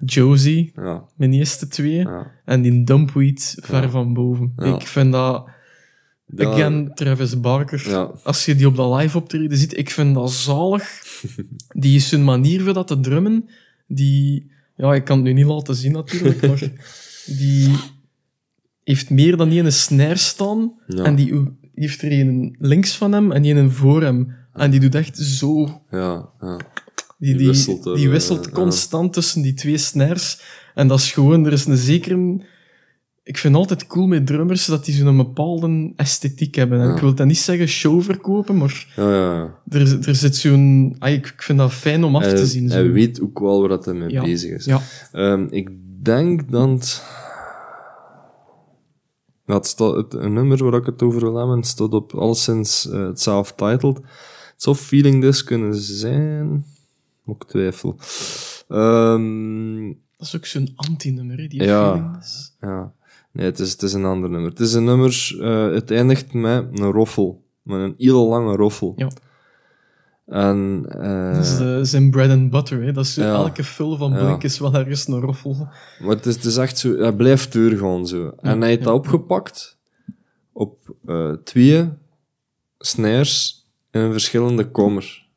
[0.06, 1.04] Josie, Ja.
[1.16, 2.32] mijn eerste twee, Ja.
[2.46, 4.54] en die Dumpweed ver van boven.
[4.58, 5.48] Ik vind dat...
[6.36, 6.52] Ja.
[6.52, 7.90] Again, Travis Barker.
[7.90, 8.12] Ja.
[8.24, 11.02] Als je die op dat live optreden ziet, ik vind dat zalig.
[11.84, 13.50] Die is zijn manier voor dat te drummen,
[13.88, 14.52] die...
[14.76, 16.60] Ja, ik kan het nu niet laten zien natuurlijk, maar
[17.40, 17.72] die
[18.84, 20.74] heeft meer dan één snare staan.
[20.88, 21.04] Ja.
[21.04, 21.34] En die
[21.74, 24.36] die heeft er een links van hem en een voor hem.
[24.54, 25.82] En die doet echt zo...
[25.92, 26.30] Ja.
[26.40, 26.58] Ja.
[26.58, 26.66] Die,
[27.18, 30.42] Die die, wisselt die wisselt eh, constant tussen die twee snares.
[30.76, 31.46] En dat is gewoon...
[31.46, 32.42] Er is een zekere...
[33.24, 36.80] Ik vind altijd cool met drummers dat die zo'n bepaalde esthetiek hebben.
[36.82, 36.94] En Ja.
[36.94, 40.96] ik wil dat niet zeggen show verkopen, maar Ja, ja, er, er zit zo'n...
[41.00, 42.70] Ah, ik, ik vind dat fijn om af Hij, te zien.
[42.70, 42.76] Zo.
[42.76, 44.68] hij weet ook wel waar dat hij mee bezig is.
[45.12, 45.70] Ehm, ik
[46.02, 47.04] denk dat...
[49.46, 52.88] Ja, het staat, het, een nummer waar ik het over wil hebben staat op alleszins
[52.92, 53.96] uh, het self-titled.
[53.96, 56.66] Het zou Feeling This kunnen zijn.
[57.26, 57.96] Ook twijfel.
[58.68, 62.56] Ehm, dat is ook zo'n anti-nummer, die feeling is.
[62.62, 62.94] ja.
[63.34, 64.50] Nee, het is, het is een ander nummer.
[64.50, 65.36] Het is een nummer...
[65.42, 67.44] eh, het eindigt met een roffel.
[67.62, 68.94] Met een heel lange roffel.
[68.96, 69.08] Ja.
[70.26, 70.86] En...
[70.90, 72.84] eh, Dat is de, zijn bread and butter.
[72.84, 72.92] Hè.
[72.92, 73.34] Dat is zo, Ja.
[73.34, 74.26] Elke fill van Ja.
[74.26, 75.68] Blink is wel ergens een roffel.
[76.00, 78.34] Maar het is, het is echt zo, hij blijft doorgaan zo.
[78.42, 78.86] En hij heeft ja.
[78.86, 79.78] dat opgepakt
[80.52, 81.90] op eh, twee
[82.80, 85.28] snares in een verschillende kommer.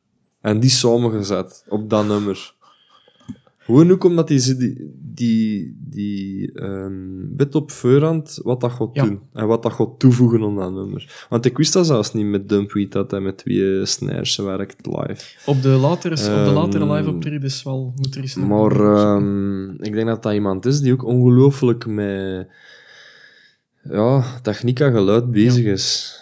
[0.41, 2.55] En die samengezet op dat nummer.
[3.67, 6.51] Gewoon ook omdat die, die, die, die
[7.35, 9.03] bit op voorhand wat dat gaat Ja.
[9.05, 9.19] doen.
[9.33, 11.25] En wat dat gaat toevoegen aan dat nummer.
[11.29, 15.23] Want ik wist dat zelfs niet met Dumpweed, dat hij met twee snares werkt live.
[15.45, 19.69] Op de latere, op de latere Ehm, live optredens wel, moet er naar Maar ehm,
[19.69, 22.47] ik denk dat dat iemand is die ook ongelooflijk met
[23.83, 26.15] ja, techniek en geluid bezig is.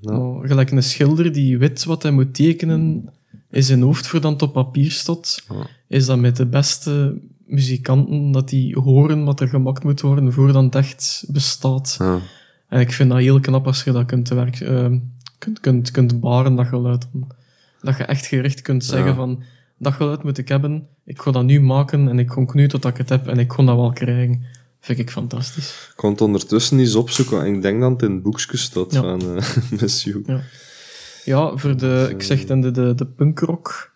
[0.00, 0.18] Ja.
[0.18, 3.08] Maar gelijk een schilder die weet wat hij moet tekenen
[3.52, 5.66] in zijn hoofd voor dan het op papier staat, Ja.
[5.88, 10.62] is dat met de beste muzikanten dat die horen wat er gemaakt moet worden voordat
[10.64, 11.96] het echt bestaat.
[11.98, 12.18] Ja.
[12.68, 14.86] En ik vind dat heel knap als je dat kunt, werk, eh,
[15.38, 17.06] kunt, kunt, kunt baren, dat geluid.
[17.80, 19.14] Dat je echt gericht kunt zeggen Ja.
[19.14, 19.42] van,
[19.78, 22.84] dat geluid moet ik hebben, ik ga dat nu maken en ik ga nu tot
[22.84, 24.42] ik het heb en ik ga dat wel krijgen.
[24.80, 25.88] Vind ik fantastisch.
[25.90, 27.40] Ik kon het ondertussen eens opzoeken.
[27.44, 30.24] en Ik denk dat het in het boekje staat van eh Miss You.
[31.24, 33.90] Ja, voor de, ik zeg dan de, de, de punkrock.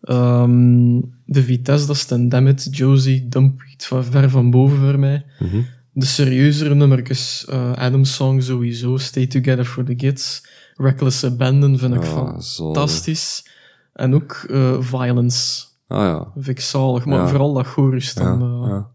[0.00, 5.24] Ehm, de Vitesse, dat is ten Dammit, Josie, Dumpweed, van ver van boven voor mij.
[5.38, 5.60] Mhm.
[5.92, 10.46] De serieuzere nummertjes, eh Adam's Song sowieso, Stay Together for the Kids,
[10.76, 12.36] Reckless Abandon vind ik zo.
[12.38, 13.46] fantastisch.
[13.92, 16.26] En ook eh, Violence, Ah ja.
[16.34, 17.28] vind ik zalig, maar Ja.
[17.28, 18.42] vooral dat chorus Ja, dan.
[18.64, 18.86] eh, ja.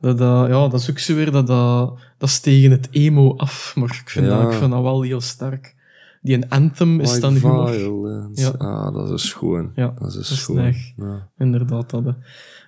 [0.00, 3.36] Dat, dat, ja, dat is ook zo weer, dat, dat, dat is tegen het emo
[3.36, 5.74] af, maar ik vind, dat, ik vind dat wel heel sterk.
[6.20, 8.30] Die een anthem is dan humor.
[8.34, 8.48] Ja.
[8.48, 9.70] Ah, dat is schoon.
[9.74, 10.74] Ja, dat is dat schoon.
[10.96, 11.28] Ja.
[11.38, 12.04] Inderdaad, dat.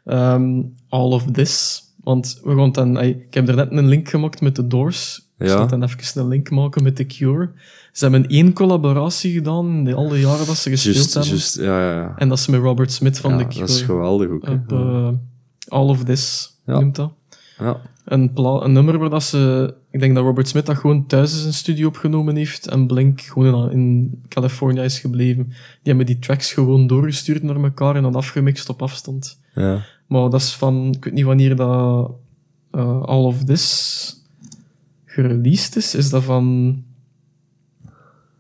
[0.05, 1.83] Ehm, all of this.
[2.05, 5.31] Want we gaan dan, ik heb er net een link gemaakt met de Doors.
[5.39, 5.53] Ik Ja.
[5.57, 7.51] zal dan even een link maken met The Cure.
[7.93, 11.33] Ze hebben één collaboratie gedaan in de, al die jaren dat ze gespeeld Just, hebben.
[11.33, 12.15] just, ja, ja, ja.
[12.17, 13.61] En dat is met Robert Smith van The Cure.
[13.61, 14.49] dat is geweldig ook.
[14.49, 15.09] Op, eh,
[15.69, 16.79] All of This Ja.
[16.81, 17.13] noemt dat.
[17.63, 17.81] Ja.
[18.05, 19.75] Een, een nummer waar dat ze...
[19.91, 23.21] Ik denk dat Robert Smith dat gewoon thuis in zijn studio opgenomen heeft en Blink
[23.21, 25.45] gewoon in, in California is gebleven.
[25.47, 29.41] Die hebben die tracks gewoon doorgestuurd naar elkaar en dan afgemixt op afstand.
[29.55, 29.85] Ja.
[30.07, 30.95] Maar dat is van...
[30.97, 32.11] Ik weet niet wanneer dat
[32.71, 34.17] eh, All of This
[35.05, 35.95] gereleased is.
[35.95, 36.77] Is dat van...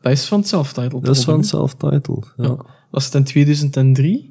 [0.01, 2.33] Dat is van self-titled Dat is van self-titled.
[2.37, 2.45] Ja.
[2.45, 2.57] Ja.
[2.91, 4.31] Dat is in 2003.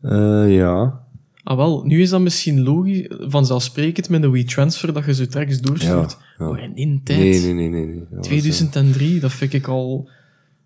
[0.00, 1.05] Eh, ja.
[1.48, 5.60] Ah wel, nu is dat misschien logisch, vanzelfsprekend met een WeTransfer, dat je zo tracks
[5.60, 6.16] doorstuurt.
[6.38, 6.48] Ja.
[6.48, 7.86] Maar in die tijd, Nee, nee, nee, nee.
[7.86, 7.98] nee.
[7.98, 10.08] Dat was, eh, 2003, dat vind ik al...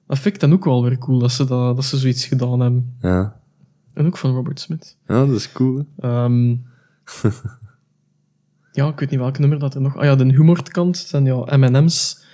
[0.06, 2.60] Dat vind ik dan ook wel weer cool, dat ze, dat, dat ze zoiets gedaan
[2.60, 2.96] hebben.
[3.00, 3.40] Ja.
[3.94, 4.96] En ook van Robert Smith.
[5.06, 5.86] ja, dat is cool.
[5.98, 6.48] Ehm,
[8.72, 9.96] ja, ik weet niet welk nummer dat er nog...
[9.96, 12.24] Ah ja, de humorkant zijn ja M&M's.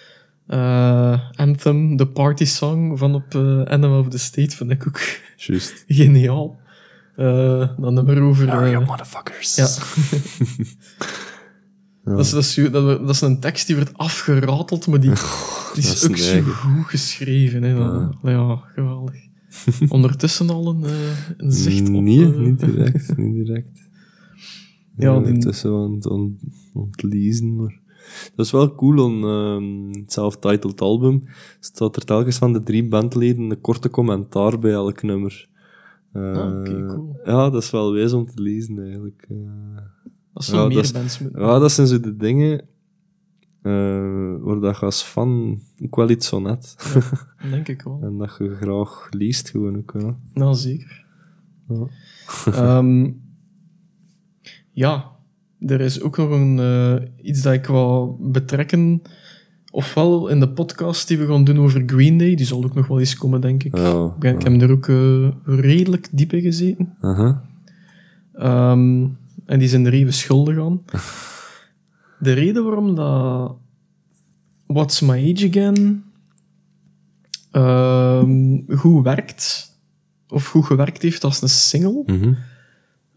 [0.46, 5.00] eh, Anthem, de party song van op eh Animal of the State, vind ik ook
[5.36, 5.84] Juist.
[6.00, 6.58] geniaal.
[7.16, 8.50] Eh dat nummer over...
[8.50, 9.54] Are eh, you motherfuckers?
[9.60, 9.68] ja.
[12.04, 15.10] Dat, is, dat, is, dat, dat is een tekst die wordt afgerateld, maar die,
[15.74, 17.62] die dat is is ook zo goed geschreven.
[17.62, 17.70] Hè.
[18.30, 19.14] Ja, geweldig.
[19.88, 20.92] Ondertussen al een, eh,
[21.36, 22.02] een zicht op...
[22.02, 23.16] Nee, niet direct.
[23.16, 23.88] Niet direct.
[24.96, 27.80] Ja, Ja, die- aan het, maar...
[28.34, 31.24] Dat is wel cool, aan ehm, het self-titled album
[31.60, 35.48] staat er telkens van de drie bandleden een korte commentaar bij elk nummer.
[36.12, 37.20] Eh, Ah, oké, cool.
[37.24, 39.26] Ja, dat is wel wijs om te lezen, eigenlijk.
[39.28, 39.36] Eh,
[40.32, 41.40] Dat is Ja, meer bands moeten.
[41.40, 42.60] ja, dat zijn zo de dingen
[43.62, 46.76] eh, waar dat je als fan ook wel iets van hebt.
[47.50, 47.98] Denk ik wel.
[48.02, 50.16] en dat je graag leest, gewoon ook wel.
[50.34, 51.04] Nou, zeker.
[51.68, 51.86] Ja.
[52.52, 53.10] Ehm,
[54.72, 55.10] ja,
[55.60, 59.02] er is ook nog een, eh, iets dat ik wou betrekken.
[59.76, 62.34] Ofwel in de podcast die we gaan doen over Green Day.
[62.34, 63.76] Die zal ook nog wel eens komen, denk ik.
[63.76, 66.94] Ja, ik, ik heb er ook eh, redelijk diep in gezeten.
[67.00, 67.42] Aha.
[68.32, 69.06] Ehm,
[69.46, 70.80] en die zijn er even schuldig aan.
[72.18, 73.56] De reden waarom dat
[74.66, 76.04] What's My Age Again
[77.50, 79.72] ehm, goed werkt,
[80.28, 82.32] of goed gewerkt heeft als een single, Mhm.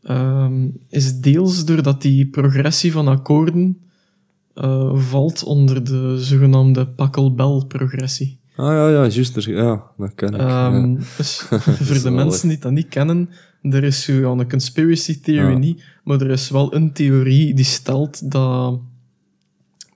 [0.04, 3.78] ehm, is deels doordat die progressie van akkoorden
[4.60, 8.38] eh, valt onder de zogenaamde Pachelbel-progressie.
[8.56, 9.46] Ah ja, ja, juist.
[9.46, 10.40] Ja, dat ken ik.
[10.40, 10.98] Ehm, ja.
[11.18, 11.38] dus
[11.88, 13.30] voor de mensen die dat niet kennen,
[13.62, 15.58] er is ja, een conspiracy theory Ja.
[15.58, 18.80] niet, maar er is wel een theorie die stelt dat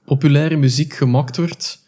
[0.06, 1.84] populaire muziek gemaakt wordt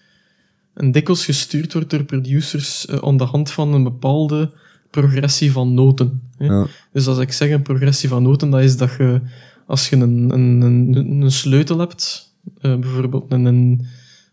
[0.73, 4.51] en dikwijls gestuurd wordt door producers eh, aan de hand van een bepaalde
[4.89, 6.21] progressie van noten.
[6.37, 6.45] hè.
[6.45, 6.67] Ja.
[6.91, 9.21] Dus als ik zeg een progressie van noten, dat is dat je,
[9.67, 13.85] als je een, een, een, een sleutel hebt, bijvoorbeeld een, een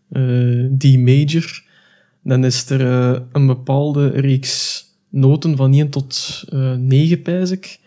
[0.09, 1.63] eh, D-major,
[2.23, 7.81] dan is er eh, een bepaalde reeks noten van 1 tot eh 9, pijs ik.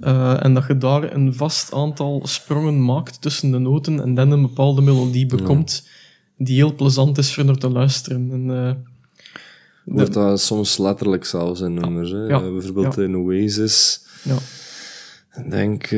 [0.00, 4.30] Eh, en dat je daar een vast aantal sprongen maakt tussen de noten en dan
[4.30, 5.88] een bepaalde melodie bekomt
[6.36, 8.30] die heel plezant is voor naar te luisteren.
[8.32, 8.72] En, eh,
[9.84, 12.10] Wordt dat soms letterlijk zelfs in nummers.
[12.10, 12.24] Hè?
[12.24, 12.42] Ja.
[12.42, 14.04] Eh, bijvoorbeeld in Oasis.
[14.22, 14.36] ja.
[15.42, 15.90] Ik denk...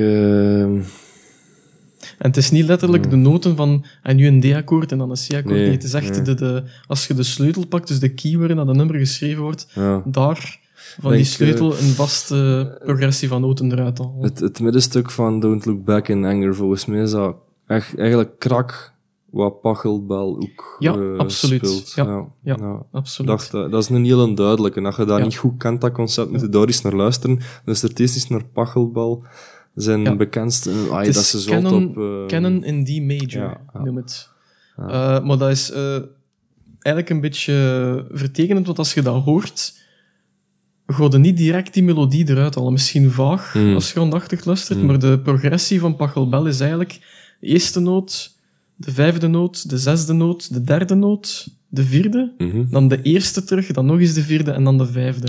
[2.22, 5.16] En het is niet letterlijk de noten van en nu een D-akkoord en dan een
[5.16, 5.54] C-akkoord.
[5.54, 6.22] Nee, Nee, het is echt nee.
[6.22, 9.42] de, de, als je de sleutel pakt, dus de key waarin dat een nummer geschreven
[9.42, 10.02] wordt, ja.
[10.06, 10.60] daar
[11.00, 14.22] van Denk, die sleutel een vaste progressie van noten eruit halen.
[14.22, 18.38] het, het middenstuk van Don't Look Back in Anger, volgens mij is dat echt, eigenlijk
[18.38, 18.92] krak
[19.30, 21.66] wat Pachelbel ook Ja, eh, absoluut.
[21.66, 21.92] speelt.
[21.94, 22.04] Ja,
[22.42, 22.56] ja.
[22.60, 22.82] ja.
[22.92, 23.30] Absoluut.
[23.30, 24.78] Dacht, dat, dat is een heel duidelijke.
[24.78, 25.24] En als je dat Ja.
[25.24, 27.38] niet goed kent, dat concept, moet je daar eens naar luisteren.
[27.64, 29.24] Dus er is eens naar Pachelbel,
[29.74, 30.70] zijn bekendste...
[31.02, 31.96] Is dat ze zo kennen, op...
[31.96, 34.28] eh, kennen in D major, noem het.
[34.76, 35.98] Eh, maar dat is eh,
[36.78, 39.80] eigenlijk een beetje vertekenend, want als je dat hoort,
[40.86, 42.72] ga je niet direct die melodie eruit halen.
[42.72, 43.74] Misschien vaag, Hmm.
[43.74, 46.98] als je aandachtig luistert, maar de progressie van Pachelbel is eigenlijk
[47.40, 48.38] de eerste noot,
[48.76, 52.64] de vijfde noot, de zesde noot, de derde noot, de vierde, mhm.
[52.70, 55.28] dan de eerste terug, dan nog eens de vierde en dan de vijfde.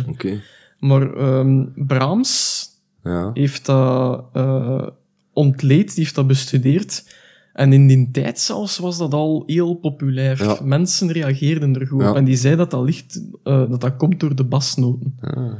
[0.79, 2.67] Maar ehm, Brahms
[3.03, 3.29] Ja.
[3.33, 4.87] heeft dat eh,
[5.33, 7.15] ontleed, die heeft dat bestudeerd.
[7.53, 10.43] En in die tijd zelfs was dat al heel populair.
[10.43, 10.59] Ja.
[10.63, 12.09] Mensen reageerden er goed Ja.
[12.09, 12.15] op.
[12.15, 15.15] En die zei dat dat, ligt, eh, dat dat komt door de basnoten.
[15.19, 15.53] Ah.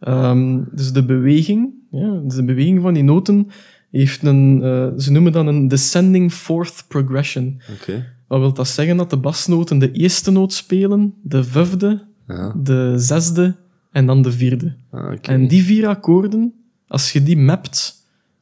[0.00, 3.46] Ehm, dus de beweging, ja, dus de beweging van die noten
[3.90, 7.60] heeft een, eh, ze noemen dat een descending fourth progression.
[7.80, 8.06] Oké.
[8.28, 8.96] Wat wil dat zeggen?
[8.96, 12.04] Dat de basnoten de eerste noot spelen, de vijfde,
[12.62, 13.56] de zesde
[13.90, 14.76] en dan de vierde.
[14.90, 15.14] Ah.
[15.22, 16.52] En die vier akkoorden,
[16.88, 17.94] als je die mapt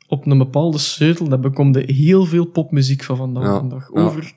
[0.09, 3.91] op een bepaalde sleutel, dan bekom je heel veel popmuziek van vandaag Ja, de dag.
[3.95, 4.01] ja.
[4.03, 4.33] Over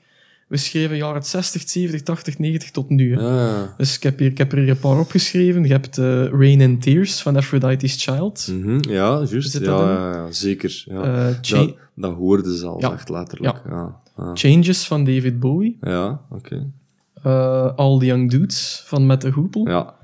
[0.48, 3.18] We schreven jaren 60, 70, 80, 90 tot nu.
[3.20, 5.64] Ah, Dus ik heb, hier, ik heb er een paar opgeschreven.
[5.64, 8.48] Je hebt eh, Rain and Tears van Aphrodite's Child.
[8.52, 9.60] mhm, ja, juist.
[9.60, 10.84] Ja, ja, ja, zeker.
[10.86, 11.02] Ja.
[11.30, 12.92] Eh, dat, dat hoorde ze al, Ja.
[12.94, 13.62] echt letterlijk.
[13.70, 14.32] Ja, ja.
[14.34, 15.78] Changes van David Bowie.
[15.82, 16.72] Ja, oké.
[17.24, 19.68] Eh, All the Young Dudes van Matt de Hoepel.
[19.68, 19.96] Ja.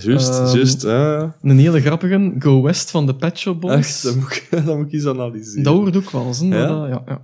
[0.00, 0.82] Juist, Ehm, juist.
[0.84, 3.74] Een hele grappige, Go West van de Pet Shop Boys.
[3.74, 5.62] Echt, dat moet, ik, dat moet ik eens analyseren.
[5.62, 6.66] Dat hoort ook wel eens, hè, Ja?
[6.66, 7.20] dat- ja, ja.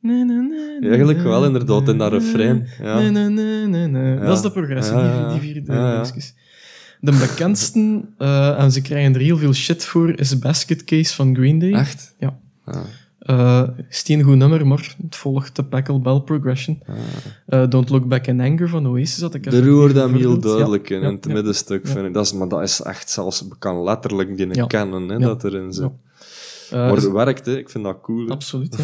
[0.00, 0.36] Nee, nee,
[0.80, 2.66] nee, Eigenlijk wel, inderdaad, in dat refrein.
[2.82, 2.98] Ja.
[2.98, 4.14] Nee, nee, nee, nee, nee.
[4.14, 4.20] Ja.
[4.24, 6.34] Dat is de progressie, die, die vier dingetjes.
[7.00, 11.34] De bekendste, eh, en ze krijgen er heel veel shit voor, is Basket Case van
[11.34, 11.72] Green Day.
[11.72, 12.14] Echt?
[12.18, 12.38] Ja.
[13.28, 16.82] Ah, Eh Steen goed nummer, maar het volgt de Packle Bell Progression.
[16.86, 16.94] ah.
[17.62, 20.38] Eh, Don't Look Back in Anger van Oasis had ik Er effectief hoorde hem heel
[20.38, 21.86] duidelijk Ja, in, ja, in het middenstuk.
[21.86, 22.14] Vind ik.
[22.14, 24.66] Dat is, maar dat is echt zelfs, kan letterlijk die Ja.
[24.66, 25.90] kennen, hè, dat erin zit.
[26.70, 27.56] Eh, Maar het werkt, hè.
[27.56, 28.24] ik vind dat cool.
[28.26, 28.32] hè.
[28.32, 28.78] Absoluut,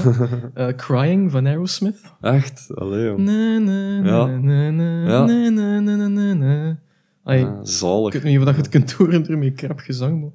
[0.55, 0.72] ja.
[0.86, 2.01] Crying van Aerosmith.
[2.20, 3.18] Echt, allee, joh.
[3.18, 4.26] Na, na, na, Ja.
[4.26, 6.78] na, na, na, na, na,
[7.24, 8.14] Ah, zalig.
[8.14, 10.20] Ik weet niet of dat je het kunt horen door mijn krap gezang.
[10.20, 10.30] Maar.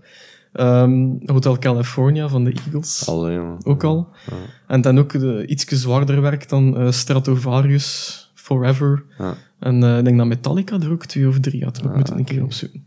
[0.54, 3.04] Ehm, Hotel California van de Eagles.
[3.64, 4.10] Ook al.
[4.30, 4.36] Ja.
[4.68, 9.04] En dan ook de, iets zwaarder werk dan eh, Stratovarius, Forever.
[9.18, 9.36] Ja.
[9.60, 11.84] En eh, ik denk dat Metallica er ook twee of drie had.
[11.84, 12.86] Maar ik moet het een keer opzoeken.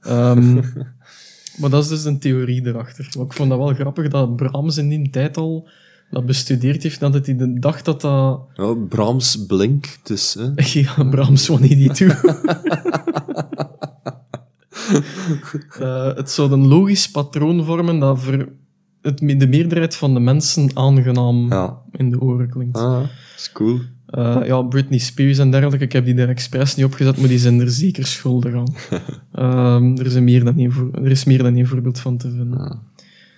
[0.00, 0.54] Ehm,
[1.58, 3.08] maar dat is dus een theorie erachter.
[3.16, 5.68] Maar ik vond dat wel grappig dat Brahms in die tijd al
[6.10, 7.00] dat bestudeerd heeft.
[7.00, 8.40] Dat hij de dacht dat dat...
[8.54, 10.34] Ja, Brahms Blink, dus.
[10.34, 10.50] Hè.
[10.80, 12.22] Ja, Brahms 182.
[15.80, 18.48] Eh, het zou een logisch patroon vormen dat voor
[19.02, 21.78] het, de meerderheid van de mensen aangenaam Ja.
[21.92, 22.76] in de oren klinkt.
[22.76, 23.02] Ah,
[23.36, 23.78] is cool.
[24.06, 27.38] Eh, ja, Britney Spears en dergelijke, ik heb die er expres niet opgezet, maar die
[27.38, 28.74] zijn er zeker schuldig aan.
[29.32, 32.30] Ehm, er, is meer dan één voor, er is meer dan één voorbeeld van te
[32.30, 32.58] vinden.
[32.58, 32.76] Ah,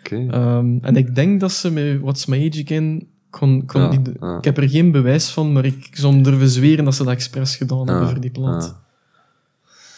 [0.01, 0.27] Oké.
[0.31, 3.07] Ehm, en ik denk dat ze met What's My Age Again...
[3.31, 4.37] Kon, kon Ja, die- ja.
[4.39, 7.57] Ik heb er geen bewijs van, maar ik zou durven zweren dat ze dat expres
[7.57, 8.77] gedaan hebben Ah, voor die plaat.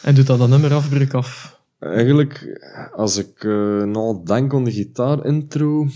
[0.05, 1.61] En doet dat dan nummer afbreuk af.
[1.79, 2.61] Eigenlijk,
[2.97, 5.87] als ik eh nou denk aan de gitaar-intro,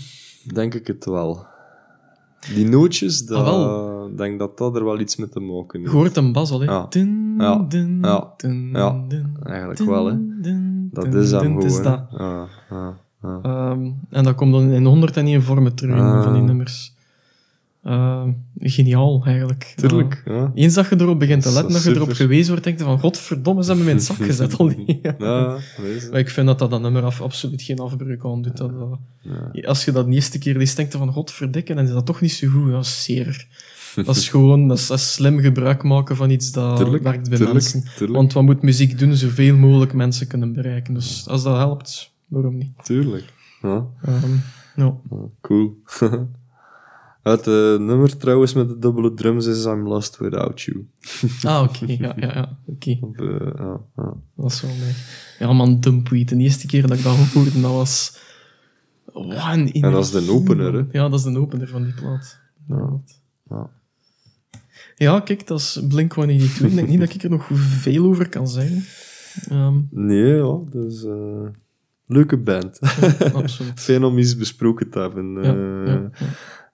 [0.53, 1.45] denk ik het wel.
[2.55, 5.91] Die nootjes, dat, Ah, denk dat dat er wel iets mee te maken Je heeft.
[5.97, 6.65] hoort een bas al, hè.
[6.65, 6.85] Ja.
[6.89, 7.65] Dun, Ja.
[7.69, 8.33] dun, Ja.
[8.37, 9.03] dun, Ja.
[9.43, 10.15] Eigenlijk wel, hè.
[10.91, 11.39] Dat is dun.
[11.39, 11.63] gewoon.
[11.63, 12.01] Is dat.
[12.17, 13.77] Ja, ja, ja.
[14.09, 16.23] En dat komt dan in 101 vormen terug, Ah.
[16.23, 16.95] van die nummers.
[17.89, 19.73] Ehm, geniaal, eigenlijk.
[19.75, 20.33] Tuurlijk, ja.
[20.33, 20.51] Ja.
[20.53, 22.99] Eens dat je erop begint te letten, dat je erop gewezen wordt, denk je van,
[22.99, 25.57] godverdomme, ze hebben me in het zak gezet al die Ja.
[26.11, 28.57] Maar ik vind dat dat dat nummer af, absoluut geen afbreuk aan doet.
[28.57, 28.71] Dat,
[29.21, 29.61] Ja.
[29.67, 32.21] Als je dat de eerste keer leest, denkt je van, godverdikke, dan is dat toch
[32.21, 32.71] niet zo goed.
[32.71, 33.47] Dat is zeer.
[34.05, 37.29] Dat is gewoon, dat is, dat is slim gebruik maken van iets dat Tuurlijk, werkt
[37.29, 37.83] bij tuurlijk, mensen.
[37.95, 38.17] tuurlijk.
[38.19, 39.15] Want wat moet muziek doen?
[39.15, 40.93] Zoveel mogelijk mensen kunnen bereiken.
[40.93, 42.71] Dus als dat helpt, waarom niet?
[42.83, 43.33] Tuurlijk.
[43.61, 44.91] Ja, Ehm,
[45.41, 45.77] cool.
[47.21, 50.87] Het eh, nummer trouwens met de dubbele drums is I'm Lost Without You.
[51.43, 51.85] Ah, oké.
[51.87, 52.57] Ja, ja, ja.
[52.73, 52.89] Oké.
[52.89, 54.13] Eh, ja, ja.
[54.35, 54.93] Dat is wel mee.
[55.39, 56.29] Ja, man, Dumpweed.
[56.29, 58.17] De eerste keer dat ik dat hoorde, dat was...
[59.13, 60.83] Een En dat is de opener, hè?
[60.91, 62.39] Ja, dat is de opener van die plaat.
[62.67, 62.99] Ja.
[63.49, 63.69] Ja.
[64.95, 66.65] Ja, kijk, dat is Blink-182.
[66.65, 68.83] Ik denk niet dat ik er nog veel over kan zeggen.
[69.49, 71.05] Ehm, Nee, ja, dus...
[72.05, 72.79] leuke band.
[73.33, 73.79] absoluut.
[73.85, 76.11] Fijn om iets besproken te hebben.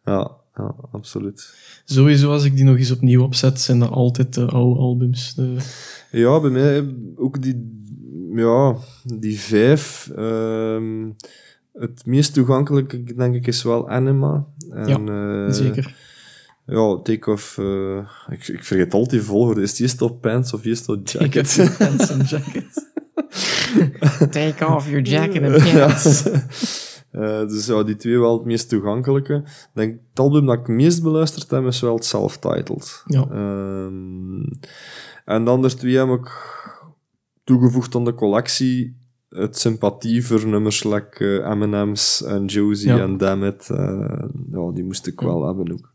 [0.06, 0.38] Ja, ja, ja.
[0.58, 1.54] ja, ja, absoluut.
[1.86, 5.34] Sowieso, als ik die nog eens opnieuw opzet, zijn dat altijd de oude albums.
[5.36, 5.56] De...
[6.12, 7.84] Ja, bij mij ook die,
[8.36, 10.12] ja, die vijf.
[10.16, 11.10] ehm,
[11.74, 14.46] het meest toegankelijke, denk ik, is wel Anima.
[14.70, 15.96] En, eh, Zeker.
[16.66, 17.58] Ja, Take Off.
[17.58, 17.98] eh,
[18.30, 19.62] ik, ik vergeet altijd die volgorde.
[19.62, 21.46] Is het eerst op pants of eerst op Take jacket?
[21.46, 22.66] off your pants and jacket.
[24.32, 26.24] Take off your jacket and pants.
[27.16, 29.34] Eh, dus ja, die twee wel het meest toegankelijke.
[29.46, 33.04] Ik denk, het album dat ik het meest beluisterd heb, is wel het self-titled.
[33.06, 33.22] Ja.
[33.32, 34.42] Ehm,
[35.26, 36.32] en de andere twee heb ik
[37.44, 38.96] toegevoegd aan de collectie.
[39.30, 43.00] Het sympathie voor nummers like eh, M&M's en Josie Ja.
[43.00, 43.70] en Dammit.
[43.70, 45.94] eh ja, die moest ik wel hebben ook.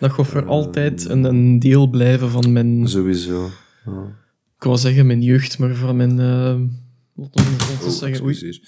[0.00, 3.48] Dat gaat voor altijd een, een deel blijven van mijn, Sowieso.
[3.86, 4.02] Ja.
[4.56, 6.18] ik wou zeggen mijn jeugd, maar van mijn,
[7.20, 8.38] laten we Oh, zeggen, oei,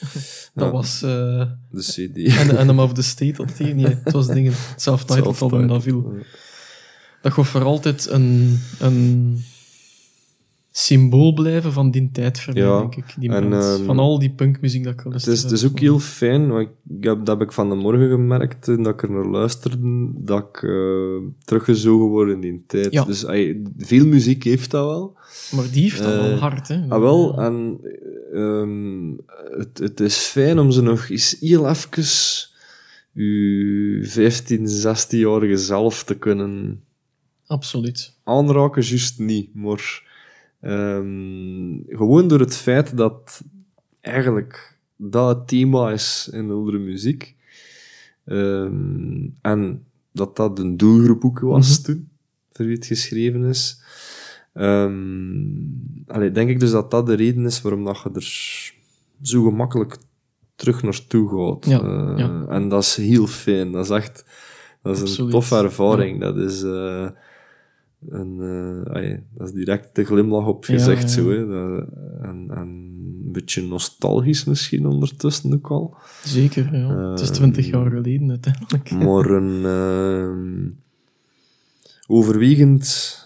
[0.55, 2.39] dat Ja, was uh, De CD.
[2.39, 6.13] An- Animal of the State, dat die, nee, het was dingen, self-titled album, dat viel.
[7.23, 9.45] Dat gaat voor altijd een, een
[10.75, 13.15] symbool blijven van die tijd voor mij, Ja, denk ik.
[13.19, 15.99] Die en, ehm, van al die punkmuziek dat ik Het is, het is ook heel
[15.99, 19.27] fijn, want ik heb, dat heb ik van de morgen gemerkt, dat ik er naar
[19.27, 22.93] luisterde, dat ik uh, teruggezogen word in die tijd.
[22.93, 23.05] Ja.
[23.05, 23.25] Dus
[23.77, 25.17] veel muziek heeft dat wel.
[25.51, 26.81] Maar die heeft dat Eh, wel hard, hè.
[26.89, 27.81] Ah, wel, en
[28.35, 29.21] um,
[29.57, 32.05] het, het is fijn om ze nog eens heel even
[33.15, 36.81] uw 15, 16-jarige zelf te kunnen
[37.47, 38.15] Absoluut.
[38.25, 39.55] aanraken, juist niet.
[39.55, 40.11] Maar
[40.63, 43.43] ehm, gewoon door het feit dat
[44.01, 47.37] eigenlijk dat het thema is in oudere muziek.
[48.25, 51.83] Ehm, en dat dat een doelgroep ook was Mhm.
[51.87, 52.09] toen,
[52.53, 53.81] voor wie het geschreven is.
[56.07, 58.73] Allee, denk ik dus dat dat de reden is waarom dat je er
[59.23, 59.97] zo gemakkelijk
[60.55, 61.67] terug naartoe gaat.
[61.71, 62.47] Ja, Eh, ja.
[62.49, 63.73] En dat is heel fijn.
[63.73, 64.25] Dat is echt
[64.83, 66.21] dat is een toffe ervaring.
[66.21, 66.63] Dat is...
[66.63, 67.09] eh,
[68.09, 68.41] een,
[68.93, 71.09] eh, dat is direct de glimlach op Ja, gezicht, ja.
[71.09, 71.31] zo.
[71.31, 71.47] Hè.
[71.47, 71.87] Dat,
[72.23, 72.93] en, en
[73.25, 75.97] een beetje nostalgisch misschien ondertussen ook al.
[76.25, 77.11] Zeker, ja.
[77.11, 78.91] het is Ehm, twintig jaar geleden uiteindelijk.
[79.07, 80.71] Maar een ehm,
[82.07, 83.21] overwegend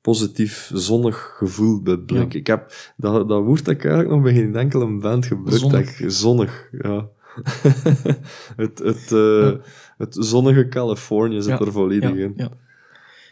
[0.00, 2.32] positief, zonnig gevoel bij Blink.
[2.32, 2.38] Ja.
[2.38, 5.60] Ik heb dat, dat woord dat ik eigenlijk nog bij geen enkele band gebruikt.
[5.60, 5.98] Zonnig.
[5.98, 6.10] heb.
[6.10, 7.08] Zonnig, ja.
[8.62, 9.52] het, het, eh,
[9.96, 12.50] het zonnige Californië zit er volledig in.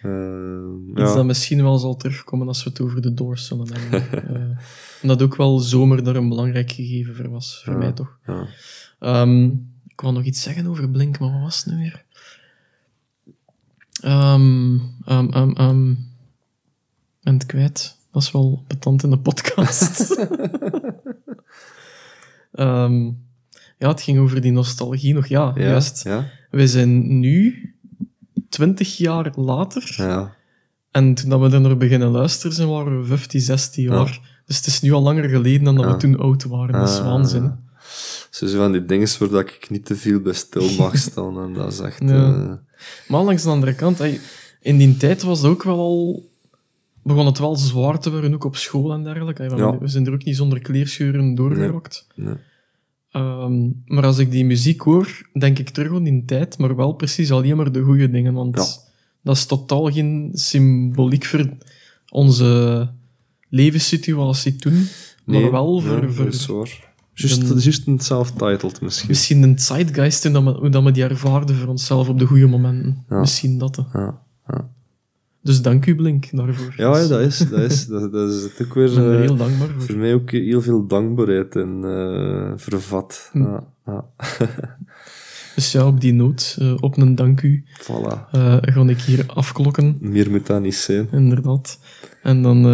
[0.03, 1.15] Ehm, Iets ja.
[1.15, 4.05] dat misschien wel zal terugkomen als we het over de Doors zullen hebben.
[4.37, 4.59] Eh,
[5.03, 8.19] omdat ook wel zomer daar een belangrijk gegeven voor was, voor mij toch.
[8.27, 8.47] ja.
[8.99, 9.45] Ehm,
[9.89, 12.05] ik wou nog iets zeggen over Blink, maar wat was het nu weer?
[14.01, 14.79] Ehm.
[17.23, 17.97] ben het kwijt.
[18.13, 20.17] Dat is wel betant in de podcast.
[23.79, 25.27] Ja, het ging over die nostalgie nog.
[25.27, 26.05] Ja, Ja, juist.
[26.05, 27.75] Ja, We zijn nu,
[28.57, 30.35] twintig jaar later, ja.
[30.91, 34.21] en toen dat we er naar beginnen luisteren zijn, waren we 15, 16 jaar.
[34.47, 35.91] Dus het is nu al langer geleden dan dat Ja.
[35.91, 36.73] we toen oud waren.
[36.81, 37.05] Dat is Ah.
[37.05, 37.55] waanzin.
[38.31, 41.39] Zo van die dingen waar ik niet te veel bij stil mag staan.
[41.43, 42.01] En dat is echt...
[42.01, 42.53] Eh,
[43.09, 44.01] Maar langs de andere kant,
[44.61, 46.25] in die tijd was het ook wel al...
[47.03, 49.49] Begon het wel zwaar te worden, ook op school en dergelijke.
[49.79, 52.07] We- zijn er ook niet zonder kleerscheuren doorgerokt.
[52.15, 52.35] nee.
[53.17, 56.93] Ehm, maar als ik die muziek hoor, denk ik terug aan die tijd, maar wel
[56.93, 58.35] precies alleen maar de goede dingen.
[58.35, 58.67] Want Ja.
[59.23, 61.49] dat is totaal geen symboliek voor
[62.09, 62.91] onze
[63.49, 64.73] levenssituatie toen,
[65.25, 66.47] maar Nee, wel voor, ja, voor is.
[67.15, 69.09] Juist, een- self-titled misschien.
[69.09, 72.25] misschien een zeitgeist in dat we, hoe dat we die ervaarden voor onszelf op de
[72.27, 73.05] goede momenten.
[73.09, 73.21] Ja.
[73.21, 73.85] Misschien dat.
[73.93, 74.21] ja.
[75.47, 76.75] Dus dank u, Blink, daarvoor.
[76.77, 78.89] ja, ja, dat is, dat is, dat, dat is het ook weer...
[78.91, 79.83] Ik ben er eh, heel dankbaar voor.
[79.83, 83.29] voor mij ook heel veel dankbaarheid in eh, vervat.
[83.33, 83.43] Hm.
[83.43, 84.05] Ja, ja.
[85.55, 88.31] Dus ja, op die noot, eh, op een dank u, Voilà.
[88.31, 89.97] eh, ga ik hier afklokken.
[90.01, 91.09] Meer moet dat niet zijn.
[91.13, 91.79] Inderdaad.
[92.23, 92.65] En dan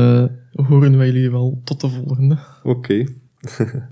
[0.52, 2.38] horen wij jullie wel tot de volgende.
[2.62, 3.04] Oké.